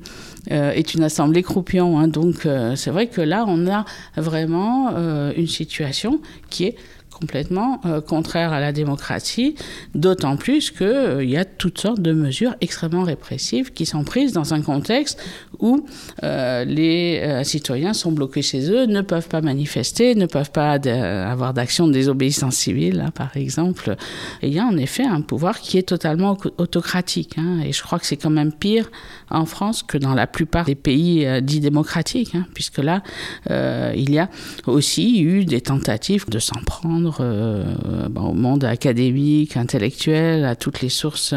[0.51, 1.99] euh, est une assemblée croupion.
[1.99, 2.09] Hein.
[2.09, 3.85] Donc euh, c'est vrai que là, on a
[4.17, 4.91] vraiment
[5.37, 6.77] une situation qui est
[7.11, 9.55] complètement contraire à la démocratie,
[9.95, 14.55] d'autant plus qu'il y a toutes sortes de mesures extrêmement répressives qui sont prises dans
[14.55, 15.23] un contexte
[15.61, 15.85] où
[16.23, 21.55] euh, les citoyens sont bloqués chez eux, ne peuvent pas manifester, ne peuvent pas avoir
[21.55, 23.97] d'action de désobéissance civile, hein, par exemple.
[24.43, 27.37] Il y a en effet un pouvoir qui est totalement autocratique.
[27.39, 28.91] Hein, et je crois que c'est quand même pire
[29.31, 33.03] en France que dans la plupart des pays dits démocratiques, hein, puisque là,
[33.49, 34.29] il y a
[34.67, 40.89] aussi eu des tentatives de s'en prendre euh, au monde académique, intellectuel, à toutes les
[40.89, 41.35] sources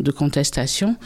[0.00, 0.96] de contestation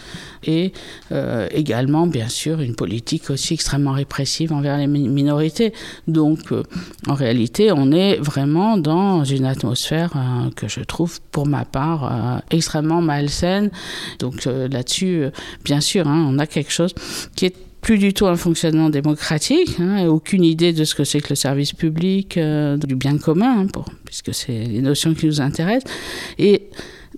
[0.45, 0.73] et
[1.13, 5.73] euh, également, bien sûr, une politique aussi extrêmement répressive envers les minorités.
[6.09, 6.63] Donc, euh,
[7.07, 12.43] en réalité, on est vraiment dans une atmosphère euh, que je trouve, pour ma part,
[12.51, 13.71] extrêmement malsaine.
[14.19, 15.27] Donc, là-dessus,
[15.65, 16.95] bien sûr, hein, on a quelque chose
[17.35, 21.21] qui est plus du tout un fonctionnement démocratique, hein, aucune idée de ce que c'est
[21.21, 25.91] que le service public, du bien commun, hein, puisque c'est les notions qui nous intéressent.
[26.39, 26.69] Et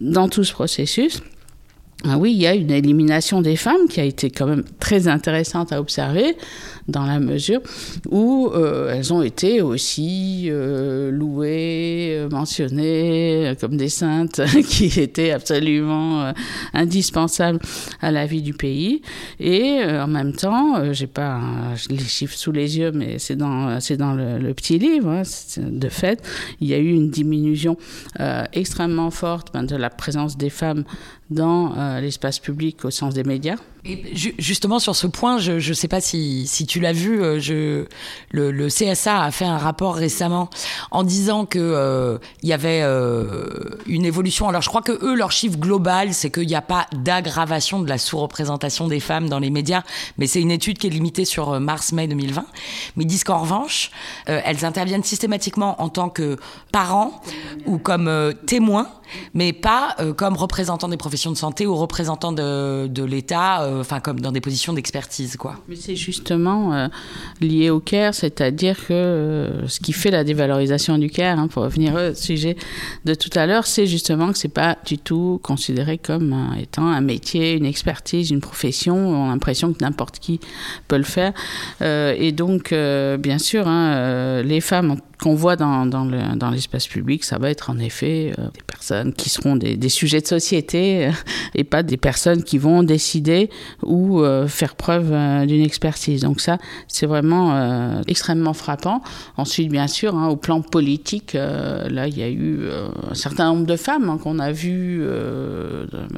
[0.01, 1.21] dans tout ce processus,
[2.19, 5.73] oui, il y a une élimination des femmes qui a été quand même très intéressante
[5.73, 6.37] à observer
[6.89, 7.61] dans la mesure
[8.11, 15.31] où euh, elles ont été aussi euh, louées, euh, mentionnées comme des saintes qui étaient
[15.31, 16.33] absolument
[16.73, 17.59] indispensables
[18.01, 19.03] à la vie du pays.
[19.41, 21.41] Et en même temps, j'ai pas
[21.89, 25.09] les chiffres sous les yeux, mais c'est dans c'est dans le, petit livre.
[25.09, 25.23] Hein,
[25.57, 26.23] de fait,
[26.61, 27.77] il y a eu une diminution
[28.53, 30.85] extrêmement forte ben, de la présence des femmes
[31.31, 33.57] dans l'espace public au sens des médias.
[33.87, 37.39] Et justement sur ce point, je ne sais pas si, si tu l'as vu, euh,
[37.39, 37.85] je,
[38.31, 40.49] le, le, CSA a fait un rapport récemment
[40.91, 43.47] en disant que euh, il y avait euh,
[43.87, 44.49] une évolution.
[44.49, 47.89] Alors je crois que eux, leur chiffre global, c'est qu'il n'y a pas d'aggravation de
[47.91, 49.83] la sous-représentation des femmes dans les médias,
[50.17, 52.43] mais c'est une étude qui est limitée sur mars-mai 2020.
[52.97, 53.91] Mais ils disent qu'en revanche,
[54.27, 56.39] elles interviennent systématiquement en tant que
[56.73, 57.21] parents
[57.67, 58.89] ou comme témoins,
[59.35, 64.33] mais pas comme représentants des professions de santé ou représentants de, l'État enfin comme dans
[64.33, 65.57] des positions d'expertise, quoi.
[65.69, 66.89] Mais c'est justement euh,
[67.41, 71.63] lié au care, c'est-à-dire que euh, ce qui fait la dévalorisation du care, hein, pour
[71.63, 72.57] revenir au sujet
[73.05, 77.01] de tout à l'heure, c'est justement que c'est pas du tout considéré comme étant un
[77.01, 78.97] métier, une expertise, une profession.
[78.97, 80.41] On a l'impression que n'importe qui
[80.89, 81.33] peut le faire.
[81.83, 87.39] Euh, et donc, bien sûr, hein, les femmes qu'on voit dans, dans l'espace public, ça
[87.39, 91.11] va être en effet des personnes qui seront des, sujets de société
[91.55, 93.49] et pas des personnes qui vont décider
[93.83, 96.21] ou euh, faire preuve euh, d'une expertise.
[96.21, 96.59] Donc ça,
[96.89, 99.01] c'est vraiment euh, extrêmement frappant.
[99.39, 102.69] Ensuite, bien sûr, hein, au plan politique, là, il y a eu
[103.11, 105.03] un certain nombre de femmes hein, qu'on a vues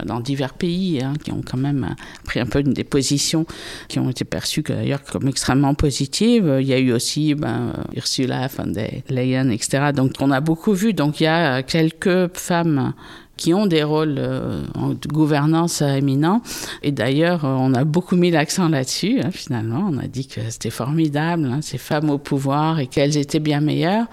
[0.04, 3.46] dans divers pays hein, qui ont quand même pris un peu des positions
[3.88, 6.58] qui ont été perçues d'ailleurs comme extrêmement positives.
[6.60, 9.92] Il y a eu aussi ben, Ursula von der Leyen, etc.
[9.94, 10.92] Donc on a beaucoup vu.
[10.92, 12.92] Donc il y a quelques femmes
[13.36, 16.42] qui ont des rôles euh, de gouvernance éminents.
[16.82, 19.88] Et d'ailleurs, euh, on a beaucoup mis l'accent là-dessus, hein, finalement.
[19.90, 23.60] On a dit que c'était formidable, hein, ces femmes au pouvoir, et qu'elles étaient bien
[23.60, 24.06] meilleures.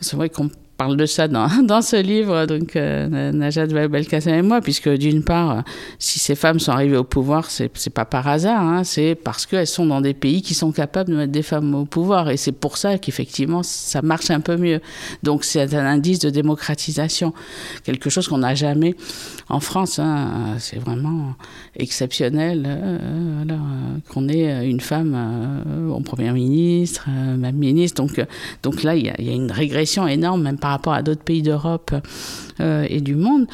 [0.00, 4.42] C'est vrai qu'on parle de ça dans, dans ce livre, donc euh, Najat Belkacem et
[4.42, 5.64] moi, puisque d'une part,
[5.98, 9.66] si ces femmes sont arrivées au pouvoir, c'est, pas par hasard, hein, c'est parce qu'elles
[9.66, 12.52] sont dans des pays qui sont capables de mettre des femmes au pouvoir, et c'est
[12.52, 14.80] pour ça qu'effectivement ça marche un peu mieux.
[15.22, 17.32] Donc c'est un indice de démocratisation,
[17.84, 18.94] quelque chose qu'on n'a jamais
[19.48, 19.98] en France.
[19.98, 21.34] Hein, c'est vraiment
[21.76, 22.98] exceptionnel euh,
[23.36, 23.60] voilà,
[24.08, 28.02] qu'on ait une femme euh, en première ministre, euh, même ministre.
[28.02, 28.24] Donc,
[28.62, 31.42] donc là, il y, y a une régression énorme, même par rapport à d'autres pays
[31.42, 31.94] d'Europe
[32.60, 33.46] euh, et du monde.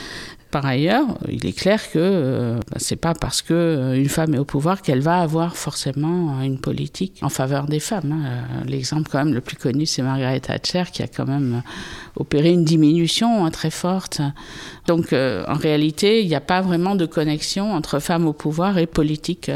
[0.52, 4.34] Par ailleurs, il est clair que euh, bah, c'est pas parce que euh, une femme
[4.34, 8.12] est au pouvoir qu'elle va avoir forcément une politique en faveur des femmes.
[8.12, 8.24] Hein.
[8.26, 11.62] Euh, l'exemple quand même le plus connu, c'est Margaret Thatcher qui a quand même
[12.16, 14.20] opéré une diminution hein, très forte.
[14.86, 18.86] Donc en réalité, il n'y a pas vraiment de connexion entre femmes au pouvoir et
[18.86, 19.50] politique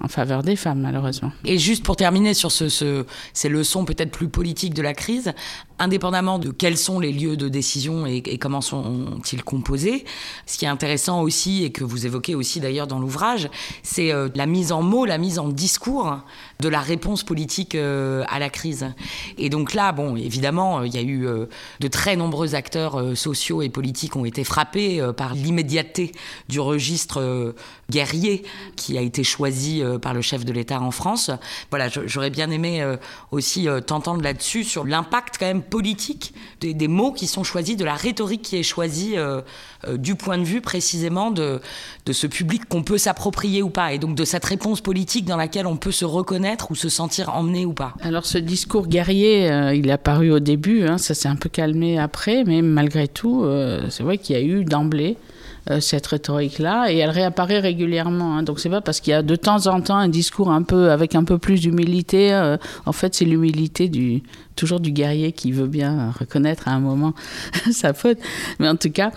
[0.00, 1.30] en faveur des femmes, malheureusement.
[1.44, 5.32] Et juste pour terminer sur ce, ce, ces leçons peut-être plus politiques de la crise,
[5.80, 10.04] indépendamment de quels sont les lieux de décision et, comment sont-ils composés,
[10.46, 13.50] ce qui est intéressant aussi, et que vous évoquez aussi d'ailleurs dans l'ouvrage,
[13.82, 16.18] c'est euh, la mise en mots, la mise en discours
[16.60, 18.86] de la réponse politique euh, à la crise.
[19.38, 21.46] Et donc là, bon, évidemment, il y a eu euh,
[21.80, 26.12] de très nombreux acteurs sociaux et politiques ont été frappés par l'immédiateté
[26.48, 27.54] du registre
[27.90, 28.42] guerrier
[28.76, 31.30] qui a été choisi par le chef de l'État en France.
[31.70, 32.84] Voilà, j'aurais bien aimé
[33.30, 37.94] aussi t'entendre là-dessus sur l'impact quand même politique des, mots qui sont choisis, de la
[37.94, 39.16] rhétorique qui est choisie
[39.92, 41.60] du point de vue précisément de
[42.10, 45.66] ce public qu'on peut s'approprier ou pas, et donc de cette réponse politique dans laquelle
[45.66, 47.94] on peut se reconnaître ou se sentir emmené ou pas.
[48.02, 51.48] Alors ce discours guerrier, euh, il est apparu au début, hein, ça s'est un peu
[51.48, 55.16] calmé après, mais malgré tout, euh, c'est vrai qu'il y a eu d'emblée
[55.70, 58.36] euh, cette rhétorique-là, et elle réapparaît régulièrement.
[58.36, 58.42] Hein.
[58.42, 60.90] Donc c'est pas parce qu'il y a de temps en temps un discours un peu
[60.90, 62.34] avec un peu plus d'humilité.
[62.86, 64.22] en fait, c'est l'humilité du
[64.60, 67.14] toujours du guerrier qui veut bien reconnaître à un moment
[67.72, 68.18] sa faute.
[68.58, 69.10] Mais en tout cas,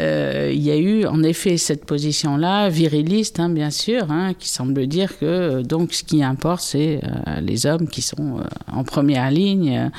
[0.00, 4.48] euh, il y a eu en effet cette position-là, viriliste, hein, bien sûr, hein, qui
[4.48, 8.40] semble dire que euh, donc ce qui importe, c'est euh, les hommes qui sont
[8.72, 9.90] en première ligne.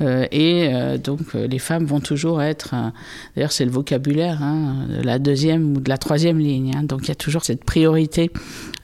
[0.00, 0.70] et
[1.02, 2.74] donc les femmes vont toujours être,
[3.34, 6.72] d'ailleurs c'est le vocabulaire, hein, la deuxième ou de la troisième ligne.
[6.82, 8.30] Donc il y a toujours cette priorité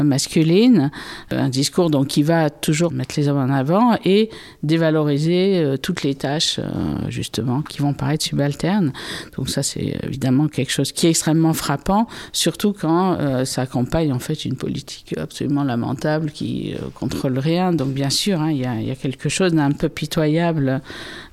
[0.03, 0.91] masculine,
[1.31, 4.31] un discours donc qui va toujours mettre les hommes en avant et
[4.63, 6.61] dévaloriser euh, toutes les tâches
[7.09, 8.93] justement qui vont paraître subalternes.
[9.37, 14.19] Donc ça c'est évidemment quelque chose qui est extrêmement frappant, surtout quand ça accompagne en
[14.19, 17.73] fait une politique absolument lamentable qui contrôle rien.
[17.73, 20.81] Donc bien sûr, hein, il y, a, quelque chose d'un peu pitoyable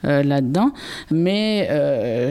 [0.03, 0.71] là-dedans,
[1.11, 1.67] mais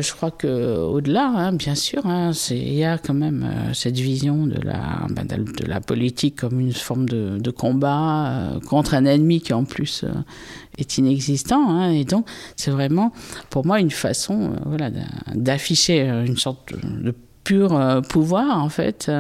[0.01, 4.47] je crois que au-delà, hein, bien sûr, hein, il y a quand même cette vision
[4.47, 9.41] de la, ben, de la politique comme une forme de, combat euh, contre un ennemi
[9.41, 10.09] qui en plus euh,
[10.79, 11.71] est inexistant.
[11.71, 11.91] Hein.
[11.91, 13.13] et donc, c'est vraiment
[13.51, 14.91] pour moi une façon euh, voilà,
[15.35, 19.11] d'afficher une sorte de, pur pouvoir, en fait,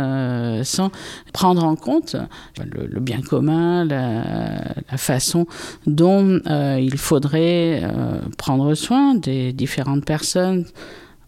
[0.62, 0.90] sans
[1.35, 2.17] prendre en compte
[2.59, 5.47] le, bien commun, la, façon
[5.87, 7.83] dont il faudrait
[8.38, 10.64] prendre soin des différentes personnes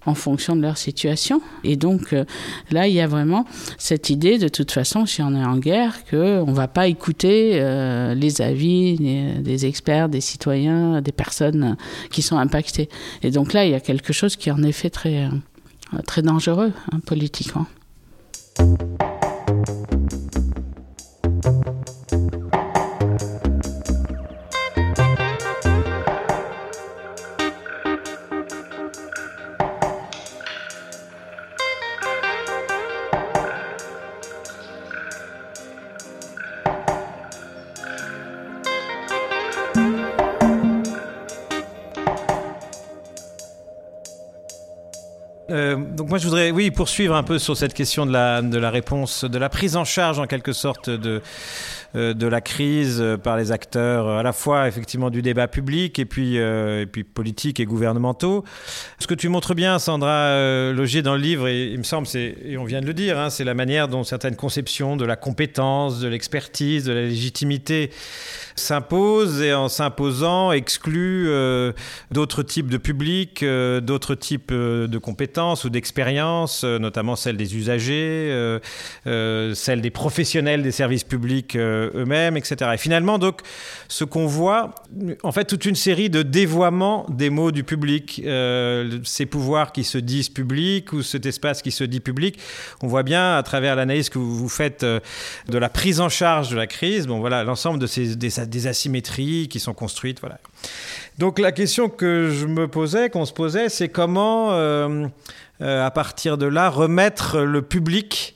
[0.07, 1.42] en fonction de leur situation.
[1.64, 2.25] Et donc euh,
[2.71, 3.45] là, il y a vraiment
[3.79, 7.53] cette idée, de toute façon, si on est en guerre, qu'on ne va pas écouter
[7.55, 8.97] euh, les avis
[9.40, 11.77] des, experts, des citoyens, des personnes
[12.11, 12.88] qui sont impactées.
[13.23, 16.23] Et donc là, il y a quelque chose qui est en effet très, euh, très
[16.23, 17.66] dangereux hein, politiquement.
[46.77, 50.27] Poursuivre un peu sur cette question de la, réponse, de la prise en charge en
[50.27, 51.23] quelque sorte de,
[51.97, 56.05] euh, de la crise par les acteurs à la fois effectivement du débat public et
[56.05, 58.45] puis, euh, et puis politique et gouvernementaux.
[58.99, 62.07] Ce que tu montres bien, Sandra euh, Logier, dans le livre, et il me semble,
[62.15, 65.17] et on vient de le dire, hein, c'est la manière dont certaines conceptions de la
[65.17, 67.91] compétence, de l'expertise, de la légitimité
[68.57, 71.73] s'impose et en s'imposant exclut euh,
[72.11, 77.57] d'autres types de publics, euh, d'autres types euh, de compétences ou d'expériences, notamment celles des
[77.57, 78.57] usagers,
[79.05, 82.73] celles des professionnels des services publics eux-mêmes, etc.
[82.75, 83.40] Et finalement, donc,
[83.88, 84.75] ce qu'on voit,
[85.23, 88.23] en fait, toute une série de dévoiements des mots du public,
[89.05, 92.38] ces pouvoirs qui se disent publics ou cet espace qui se dit public.
[92.83, 96.57] On voit bien à travers l'analyse que vous faites de la prise en charge de
[96.57, 100.20] la crise, bon voilà, l'ensemble de ces des, des asymétries qui sont construites.
[100.20, 100.38] Voilà.
[101.18, 105.06] Donc la question que je me posais, qu'on se posait, c'est comment, euh,
[105.61, 108.36] euh, à partir de là, remettre le public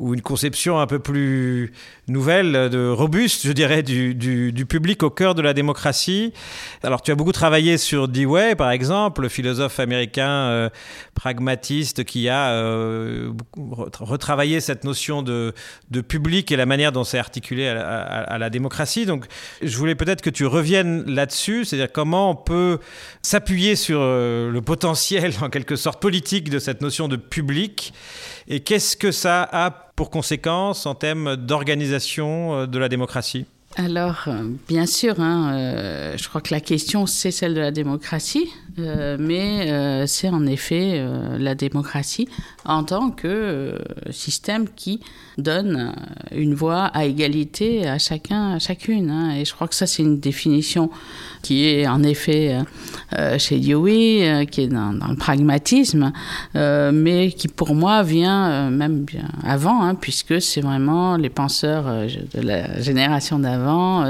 [0.00, 1.72] ou une conception un peu plus
[2.08, 6.32] nouvelle, de robuste, je dirais, du, du, public au cœur de la démocratie.
[6.82, 10.70] Alors, tu as beaucoup travaillé sur Dewey, par exemple, le philosophe américain euh,
[11.14, 13.32] pragmatiste qui a euh,
[14.00, 15.52] retravaillé cette notion de,
[15.90, 19.04] de, public et la manière dont c'est articulé à, la démocratie.
[19.04, 19.26] Donc,
[19.60, 22.78] je voulais peut-être que tu reviennes là-dessus, c'est-à-dire comment on peut
[23.20, 27.92] s'appuyer sur euh, le potentiel, en quelque sorte, politique de cette notion de public
[28.48, 33.44] et qu'est-ce que ça a pour conséquence en termes d'organisation euh, de la démocratie?
[33.76, 37.70] Alors, euh, bien sûr, hein, euh, je crois que la question, c'est celle de la
[37.70, 38.48] démocratie,
[39.18, 41.04] mais c'est en effet
[41.38, 42.28] la démocratie
[42.64, 43.78] en tant que
[44.10, 45.00] système qui
[45.36, 45.94] donne
[46.34, 49.10] une voix à égalité à chacun, à chacune.
[49.10, 49.34] Hein.
[49.36, 50.88] et je crois que ça, c'est une définition
[51.42, 52.62] qui est en effet euh,
[53.18, 56.12] euh, chez Dewey, euh, qui est dans, le pragmatisme,
[56.54, 62.40] mais qui pour moi vient même bien avant, hein, puisque c'est vraiment les penseurs de
[62.40, 63.59] la génération d'avant,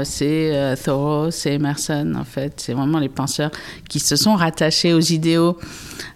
[0.03, 3.51] c'est Thoreau, c'est Emerson, en fait, c'est vraiment les penseurs
[3.89, 5.57] qui se sont rattachés aux idéaux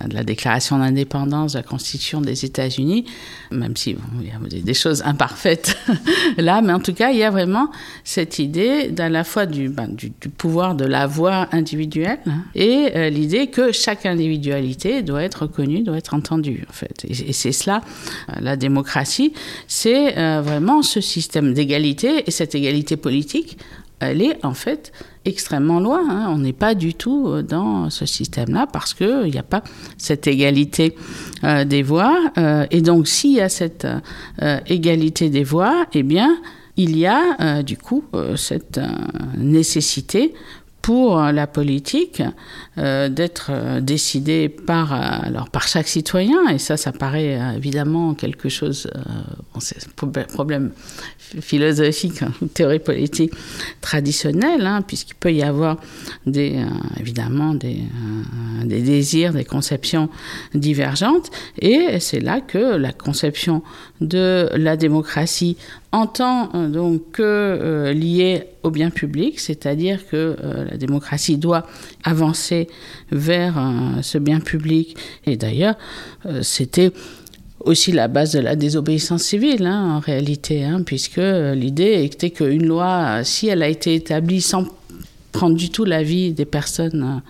[0.06, 3.06] de la déclaration d'indépendance, de la Constitution des États-Unis,
[3.52, 5.78] même si il y a des choses imparfaites
[6.38, 7.70] là, mais en tout cas, il y a vraiment
[8.04, 12.20] cette idée d'à la fois du, ben, du, pouvoir de la voix individuelle
[12.54, 17.06] et euh, l'idée que chaque individualité doit être reconnue, doit être entendue, en fait.
[17.08, 17.82] Et, c'est cela,
[18.30, 19.34] euh, la démocratie,
[19.68, 23.25] c'est euh, vraiment ce système d'égalité et cette égalité politique
[24.00, 24.92] elle est en fait
[25.26, 26.04] extrêmement loin.
[26.10, 26.28] Hein.
[26.30, 29.64] On n'est pas du tout euh, dans ce système-là parce qu'il n'y a pas
[29.98, 30.96] cette égalité
[31.44, 32.18] euh, des voix.
[32.38, 33.88] Euh, et donc, s'il y a cette
[34.68, 36.38] égalité des voix, eh bien,
[36.78, 38.04] il y a du coup
[38.36, 38.82] cette
[39.38, 40.34] nécessité
[40.86, 42.22] pour la politique
[42.78, 48.14] euh, d'être euh, décidée par, euh, alors, par chaque citoyen, et ça, ça paraît évidemment
[48.14, 48.88] quelque chose,
[49.52, 50.70] bon, c'est un problème
[51.42, 53.32] philosophique hein, théorie politique
[53.82, 55.78] traditionnelle, hein, puisqu'il peut y avoir
[56.28, 56.64] des,
[57.00, 57.80] évidemment des,
[58.64, 60.08] des désirs, des conceptions
[60.54, 63.64] divergentes, et c'est là que la conception
[64.02, 65.58] de la démocratie
[65.92, 71.66] entend euh, donc que euh, lié au bien public, c'est-à-dire que euh, la démocratie doit
[72.04, 72.68] avancer
[73.12, 73.56] vers
[74.02, 74.98] ce bien public.
[75.26, 75.76] Et d'ailleurs,
[76.42, 76.92] c'était
[77.60, 82.66] aussi la base de la désobéissance civile, hein, en réalité, hein, puisque l'idée était qu'une
[82.66, 84.66] loi, si elle a été établie sans
[85.32, 87.22] prendre du tout l'avis des personnes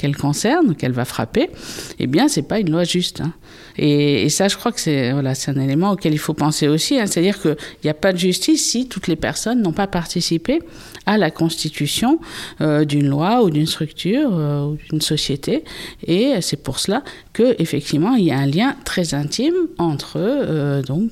[0.00, 1.50] qu'elle concerne, qu'elle va frapper,
[1.98, 3.20] eh bien, c'est pas une loi juste.
[3.20, 3.34] Hein.
[3.76, 6.98] Et, ça, je crois que c'est voilà, un élément auquel il faut penser aussi.
[6.98, 7.06] Hein.
[7.06, 10.60] C'est-à-dire qu'il n'y a pas de justice si toutes les personnes n'ont pas participé
[11.06, 12.20] à la constitution
[12.60, 15.64] euh, d'une loi ou d'une structure euh, ou d'une société.
[16.06, 20.82] Et c'est pour cela que effectivement il y a un lien très intime entre euh,
[20.82, 21.10] donc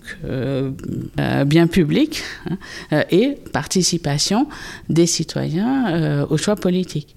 [1.46, 2.22] bien public
[2.90, 4.46] hein, et participation
[4.88, 7.16] des citoyens au choix politique.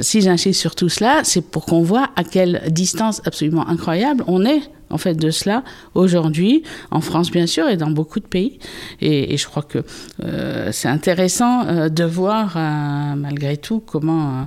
[0.00, 4.44] si j'insiste sur tout cela, c'est pour qu'on voit à quelle distance absolument incroyable on
[4.44, 4.62] est
[4.92, 5.64] en fait de cela
[5.94, 8.58] aujourd'hui, en France bien sûr et dans beaucoup de pays.
[9.00, 9.78] Et, je crois que
[10.22, 14.46] euh, c'est intéressant euh, de voir euh, malgré tout comment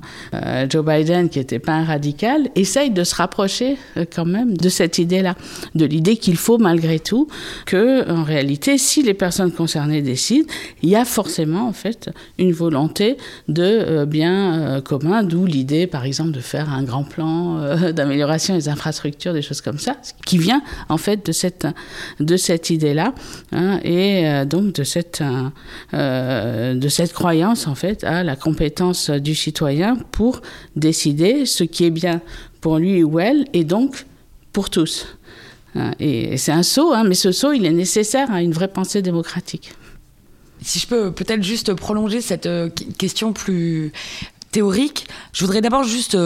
[0.69, 3.77] Joe Biden, qui n'était pas un radical, essaye de se rapprocher
[4.13, 5.35] quand même de cette idée-là,
[5.73, 7.27] de l'idée qu'il faut malgré tout
[7.65, 10.47] que en réalité, si les personnes concernées décident,
[10.81, 13.17] il y a forcément en fait une volonté
[13.47, 17.59] de bien commun, d'où l'idée par exemple de faire un grand plan
[17.91, 21.67] d'amélioration des infrastructures, des choses comme ça, qui vient en fait de cette,
[22.19, 23.13] de cette idée-là
[23.51, 25.49] hein, et euh, donc de cette, euh,
[25.93, 30.41] euh, de cette croyance en fait à la compétence du citoyen pour
[30.75, 32.21] décider ce qui est bien
[32.61, 34.05] pour lui ou elle et donc
[34.53, 35.07] pour tous.
[35.75, 38.69] Hein, et c'est un saut, hein, mais ce saut, il est nécessaire à une vraie
[38.69, 39.73] pensée démocratique.
[40.61, 42.49] Si je peux peut-être juste prolonger cette
[42.97, 43.91] question plus
[44.51, 46.17] théorique, je voudrais d'abord juste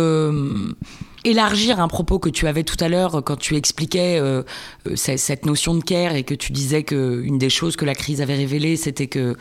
[1.24, 4.44] élargir un propos que tu avais tout à l'heure quand tu expliquais euh,
[4.88, 7.96] euh, cette notion de care et que tu disais que une des choses que la
[7.96, 9.36] crise avait révélées, c'était que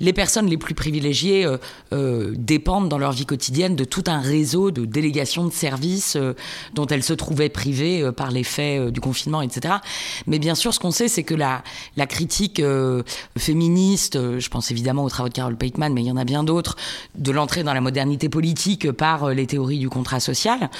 [0.00, 1.46] les personnes les plus privilégiées
[1.92, 6.16] euh, dépendent dans leur vie quotidienne de tout un réseau de délégations de services
[6.74, 9.74] dont elles se trouvaient privées par l'effet du confinement, etc.
[10.26, 11.62] Mais bien sûr, ce qu'on sait, c'est que la,
[11.96, 12.62] la critique
[13.36, 16.44] féministe, je pense évidemment aux travaux de Carol Pateman, mais il y en a bien
[16.44, 16.76] d'autres,
[17.14, 20.70] de l'entrée dans la modernité politique par les théories du contrat social,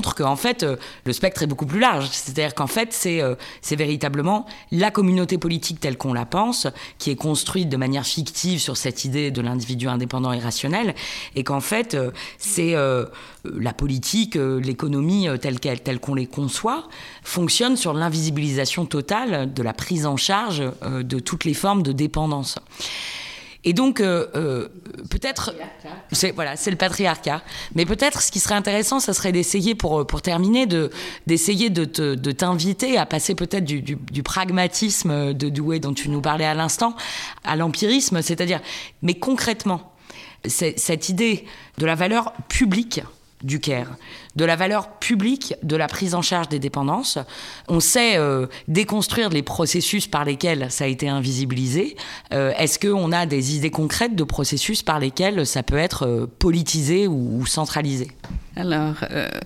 [0.00, 2.08] qu'en fait, euh, le spectre est beaucoup plus large.
[2.10, 6.66] C'est-à-dire qu'en fait, euh, c'est véritablement la communauté politique telle qu'on la pense,
[6.98, 10.94] qui est construite de manière fictive sur cette idée de l'individu indépendant et rationnel,
[11.36, 12.74] et qu'en fait, euh, c'est
[13.44, 16.88] la politique, l'économie telle qu'elle, telle qu'on les conçoit,
[17.22, 22.58] fonctionne sur l'invisibilisation totale de la prise en charge de toutes les formes de dépendance.
[23.64, 24.68] Et donc, euh, euh,
[25.10, 25.54] peut-être,
[26.12, 27.42] c'est voilà, c'est le patriarcat.
[27.74, 30.90] Mais peut-être, ce qui serait intéressant, ça serait d'essayer, pour pour terminer, de
[31.26, 31.84] d'essayer de,
[32.32, 36.94] t'inviter à passer peut-être du, du, pragmatisme de Douai dont tu nous parlais à l'instant,
[37.44, 38.60] à l'empirisme, c'est-à-dire,
[39.02, 39.92] mais concrètement,
[40.46, 41.44] cette idée
[41.78, 43.02] de la valeur publique
[43.42, 43.96] du CARE,
[44.36, 47.18] de la valeur publique de la prise en charge des dépendances.
[47.68, 51.96] On sait euh, déconstruire les processus par lesquels ça a été invisibilisé.
[52.32, 56.26] Euh, est-ce qu'on a des idées concrètes de processus par lesquels ça peut être euh,
[56.38, 58.08] politisé ou, centralisé?
[58.56, 58.96] Alors,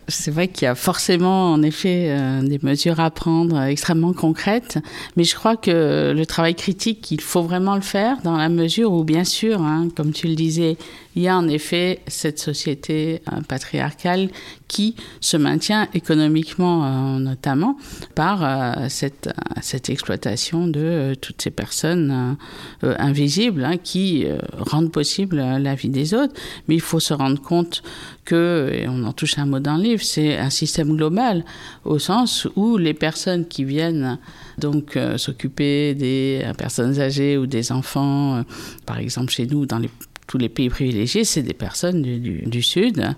[0.09, 4.79] c'est vrai qu'il y a forcément, en effet, des mesures à prendre extrêmement concrètes,
[5.17, 8.93] mais je crois que le travail critique, il faut vraiment le faire dans la mesure
[8.93, 10.77] où, bien sûr, hein, comme tu le disais,
[11.15, 14.31] il y a en effet cette société patriarcale
[14.75, 17.79] qui se maintient économiquement euh, notamment
[18.17, 22.37] par euh, cette, cette exploitation de euh, toutes ces personnes
[22.83, 24.27] invisibles hein, qui
[24.59, 26.35] rendent possible la vie des autres.
[26.67, 27.85] Mais il faut se rendre compte
[28.25, 31.45] que, et on en touche un mot dans le livre, c'est un système global
[31.85, 34.19] au sens où les personnes qui viennent
[34.59, 38.43] donc s'occuper des personnes âgées ou des enfants,
[38.87, 39.91] par exemple chez nous dans les
[40.27, 43.15] tous les pays privilégiés, c'est des personnes du, Sud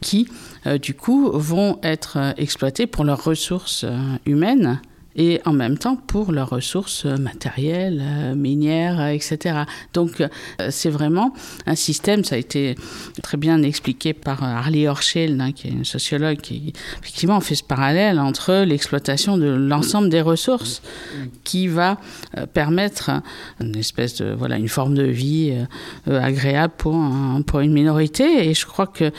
[0.00, 0.28] qui,
[0.66, 3.96] euh, du coup, vont être euh, exploitées pour leurs ressources euh,
[4.26, 4.80] humaines
[5.16, 9.62] et en même temps pour leurs ressources matérielles, euh, minières, etc.
[9.92, 10.28] Donc euh,
[10.70, 11.32] c'est vraiment
[11.66, 12.76] un système, ça a été
[13.22, 17.64] très bien expliqué par Harley Hochschild, hein, qui est une sociologue, qui effectivement fait ce
[17.64, 20.82] parallèle entre l'exploitation de l'ensemble des ressources
[21.42, 21.98] qui va
[22.36, 23.10] euh, permettre
[23.60, 25.52] une espèce de, voilà, une forme de vie
[26.06, 26.96] agréable pour,
[27.46, 28.48] pour une minorité.
[28.48, 29.10] Et je crois que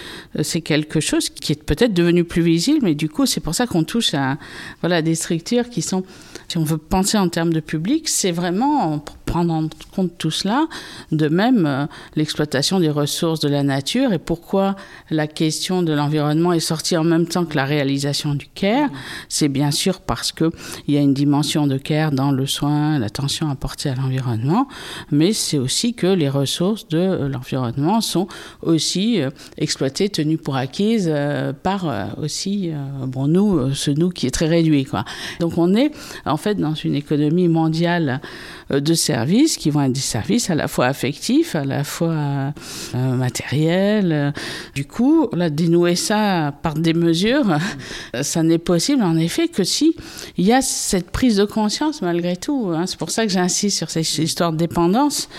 [0.42, 3.68] c'est quelque chose qui est peut-être devenu plus visible, mais du coup c'est pour ça
[3.68, 4.38] qu'on touche à
[4.82, 9.54] voilà, des structures qui si on veut penser en termes de public, c'est vraiment prendre
[9.54, 10.68] en compte tout cela.
[11.12, 14.76] De même, euh, l'exploitation des ressources de la nature et pourquoi
[15.12, 18.90] la question de l'environnement est sortie en même temps que la réalisation du care.
[19.30, 20.50] C'est bien sûr parce qu'il
[20.88, 24.68] y a une dimension de care dans le soin, l'attention apportée à l'environnement,
[25.12, 28.28] mais c'est aussi que les ressources de l'environnement sont
[28.64, 31.80] aussi euh, exploitées, tenues pour acquises euh, par
[32.18, 32.72] aussi,
[33.06, 34.86] bon, nous, ce nous qui est très réduit.
[34.86, 35.06] Quoi.
[35.40, 35.92] Donc on est
[36.26, 38.22] en fait dans une économie mondiale
[38.70, 42.54] de services qui vont être des services à la fois affectifs, à la fois
[42.96, 44.34] euh, matériels.
[44.76, 47.58] Du coup, là, dénouer ça par des mesures,
[48.22, 49.96] ça n'est possible en effet que si
[50.38, 52.72] il y a cette prise de conscience malgré tout.
[52.74, 52.86] Hein.
[52.86, 55.30] C'est pour ça que j'insiste sur cette histoire de dépendance,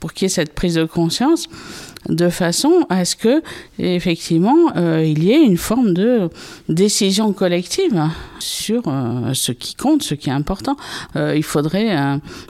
[0.00, 1.48] pour qu'il y ait cette prise de conscience
[2.08, 3.42] de façon à ce que
[3.78, 6.28] effectivement euh, il y ait une forme de
[6.68, 10.76] décision collective sur euh, ce qui compte, ce qui est important.
[11.16, 11.96] Euh, il faudrait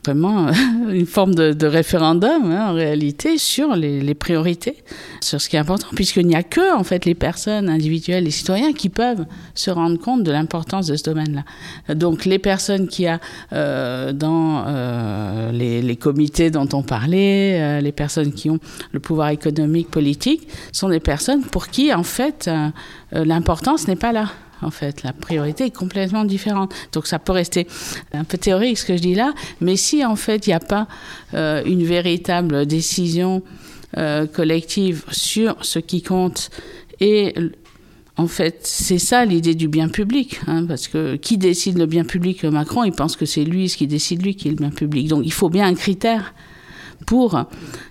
[0.04, 0.48] vraiment
[0.90, 4.76] une forme de, référendum hein, en réalité sur les, priorités,
[5.20, 8.30] sur ce qui est important, puisqu'il n'y a que en fait les personnes individuelles, les
[8.30, 9.24] citoyens qui peuvent
[9.54, 11.94] se rendre compte de l'importance de ce domaine-là.
[11.94, 14.64] Donc les personnes qui a dans
[15.52, 18.58] les, les, comités dont on parlait, les personnes qui ont
[18.92, 22.68] le pouvoir économique économiques, politiques, sont des personnes pour qui, en fait, euh,
[23.14, 24.30] euh, l'importance n'est pas là.
[24.62, 26.72] En fait, la priorité est complètement différente.
[26.92, 27.66] Donc, ça peut rester
[28.12, 30.60] un peu théorique ce que je dis là, mais si en fait il n'y a
[30.60, 30.86] pas
[31.34, 33.42] euh, une véritable décision
[34.32, 36.50] collective sur ce qui compte
[36.98, 37.32] et
[38.16, 42.04] en fait, c'est ça l'idée du bien public, hein, parce que qui décide le bien
[42.04, 42.44] public?
[42.44, 45.08] Macron, il pense que c'est lui ce qui décide lui qui est le bien public.
[45.08, 46.34] Donc il faut bien un critère
[47.06, 47.44] pour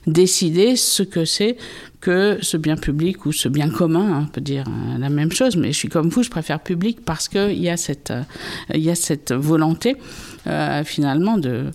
[0.07, 1.57] décider ce que c'est
[2.03, 5.31] que ce bien public ou ce bien commun, hein, on peut dire euh, la même
[5.31, 8.23] chose, mais je suis comme vous, je préfère public parce qu'il y, a cette, euh,
[8.77, 9.95] y a cette volonté
[10.47, 11.71] euh, finalement de,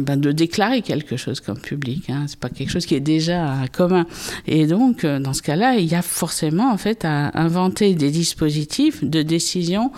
[0.00, 2.10] ben de déclarer quelque chose comme public.
[2.10, 2.24] Hein.
[2.28, 4.06] C'est pas quelque chose qui est déjà commun.
[4.46, 9.02] Et donc, dans ce cas-là, il y a forcément en fait à inventer des dispositifs
[9.02, 9.92] de décision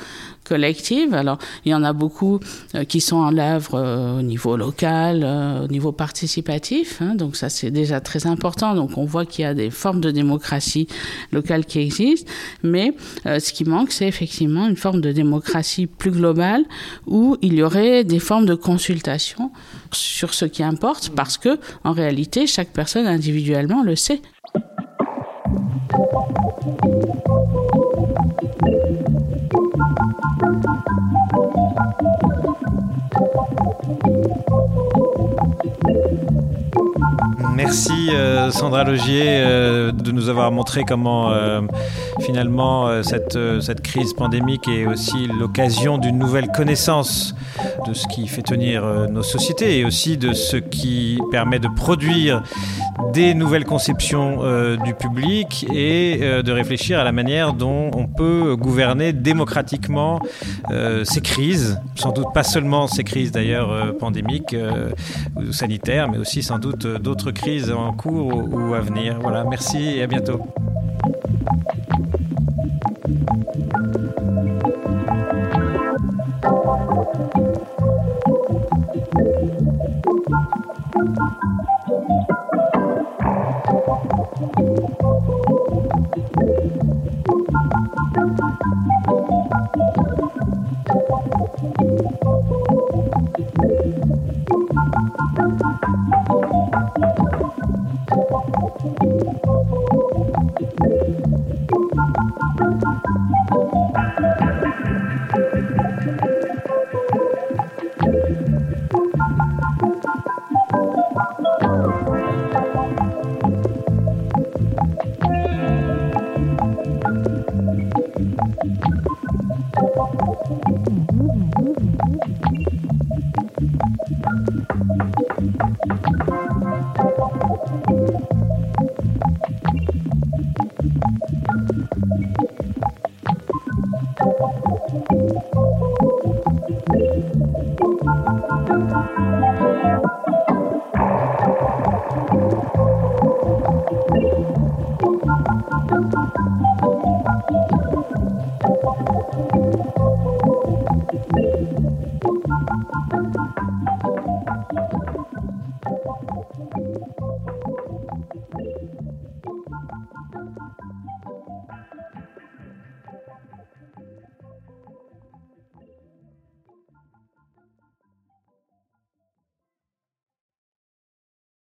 [0.48, 1.14] collective.
[1.14, 2.40] Alors, il y en a beaucoup
[2.74, 7.00] euh, qui sont en l'œuvre euh, au niveau local, euh, au niveau participatif.
[7.02, 7.14] Hein.
[7.14, 8.74] donc, ça, c'est déjà très important.
[8.74, 10.88] Donc, on voit qu'il y a des formes de démocratie
[11.32, 12.30] locale qui existent.
[12.62, 12.92] Mais
[13.24, 16.64] ce qui manque, c'est effectivement une forme de démocratie plus globale
[17.06, 19.50] où il y aurait des formes de consultation
[19.92, 24.20] sur ce qui importe parce que, en réalité, chaque personne individuellement le sait.
[33.88, 34.37] thank you
[37.58, 41.60] Merci euh, Sandra Logier euh, de nous avoir montré comment euh,
[42.20, 47.34] finalement cette, cette crise pandémique est aussi l'occasion d'une nouvelle connaissance
[47.84, 52.44] de ce qui fait tenir nos sociétés et aussi de ce qui permet de produire
[53.12, 59.12] des nouvelles conceptions du public et de réfléchir à la manière dont on peut gouverner
[59.12, 60.20] démocratiquement
[61.04, 64.56] ces crises, sans doute pas seulement ces crises d'ailleurs pandémiques
[65.36, 69.18] ou sanitaires, mais aussi sans doute d'autres crises en cours ou à venir.
[69.20, 70.40] Voilà, merci et à bientôt.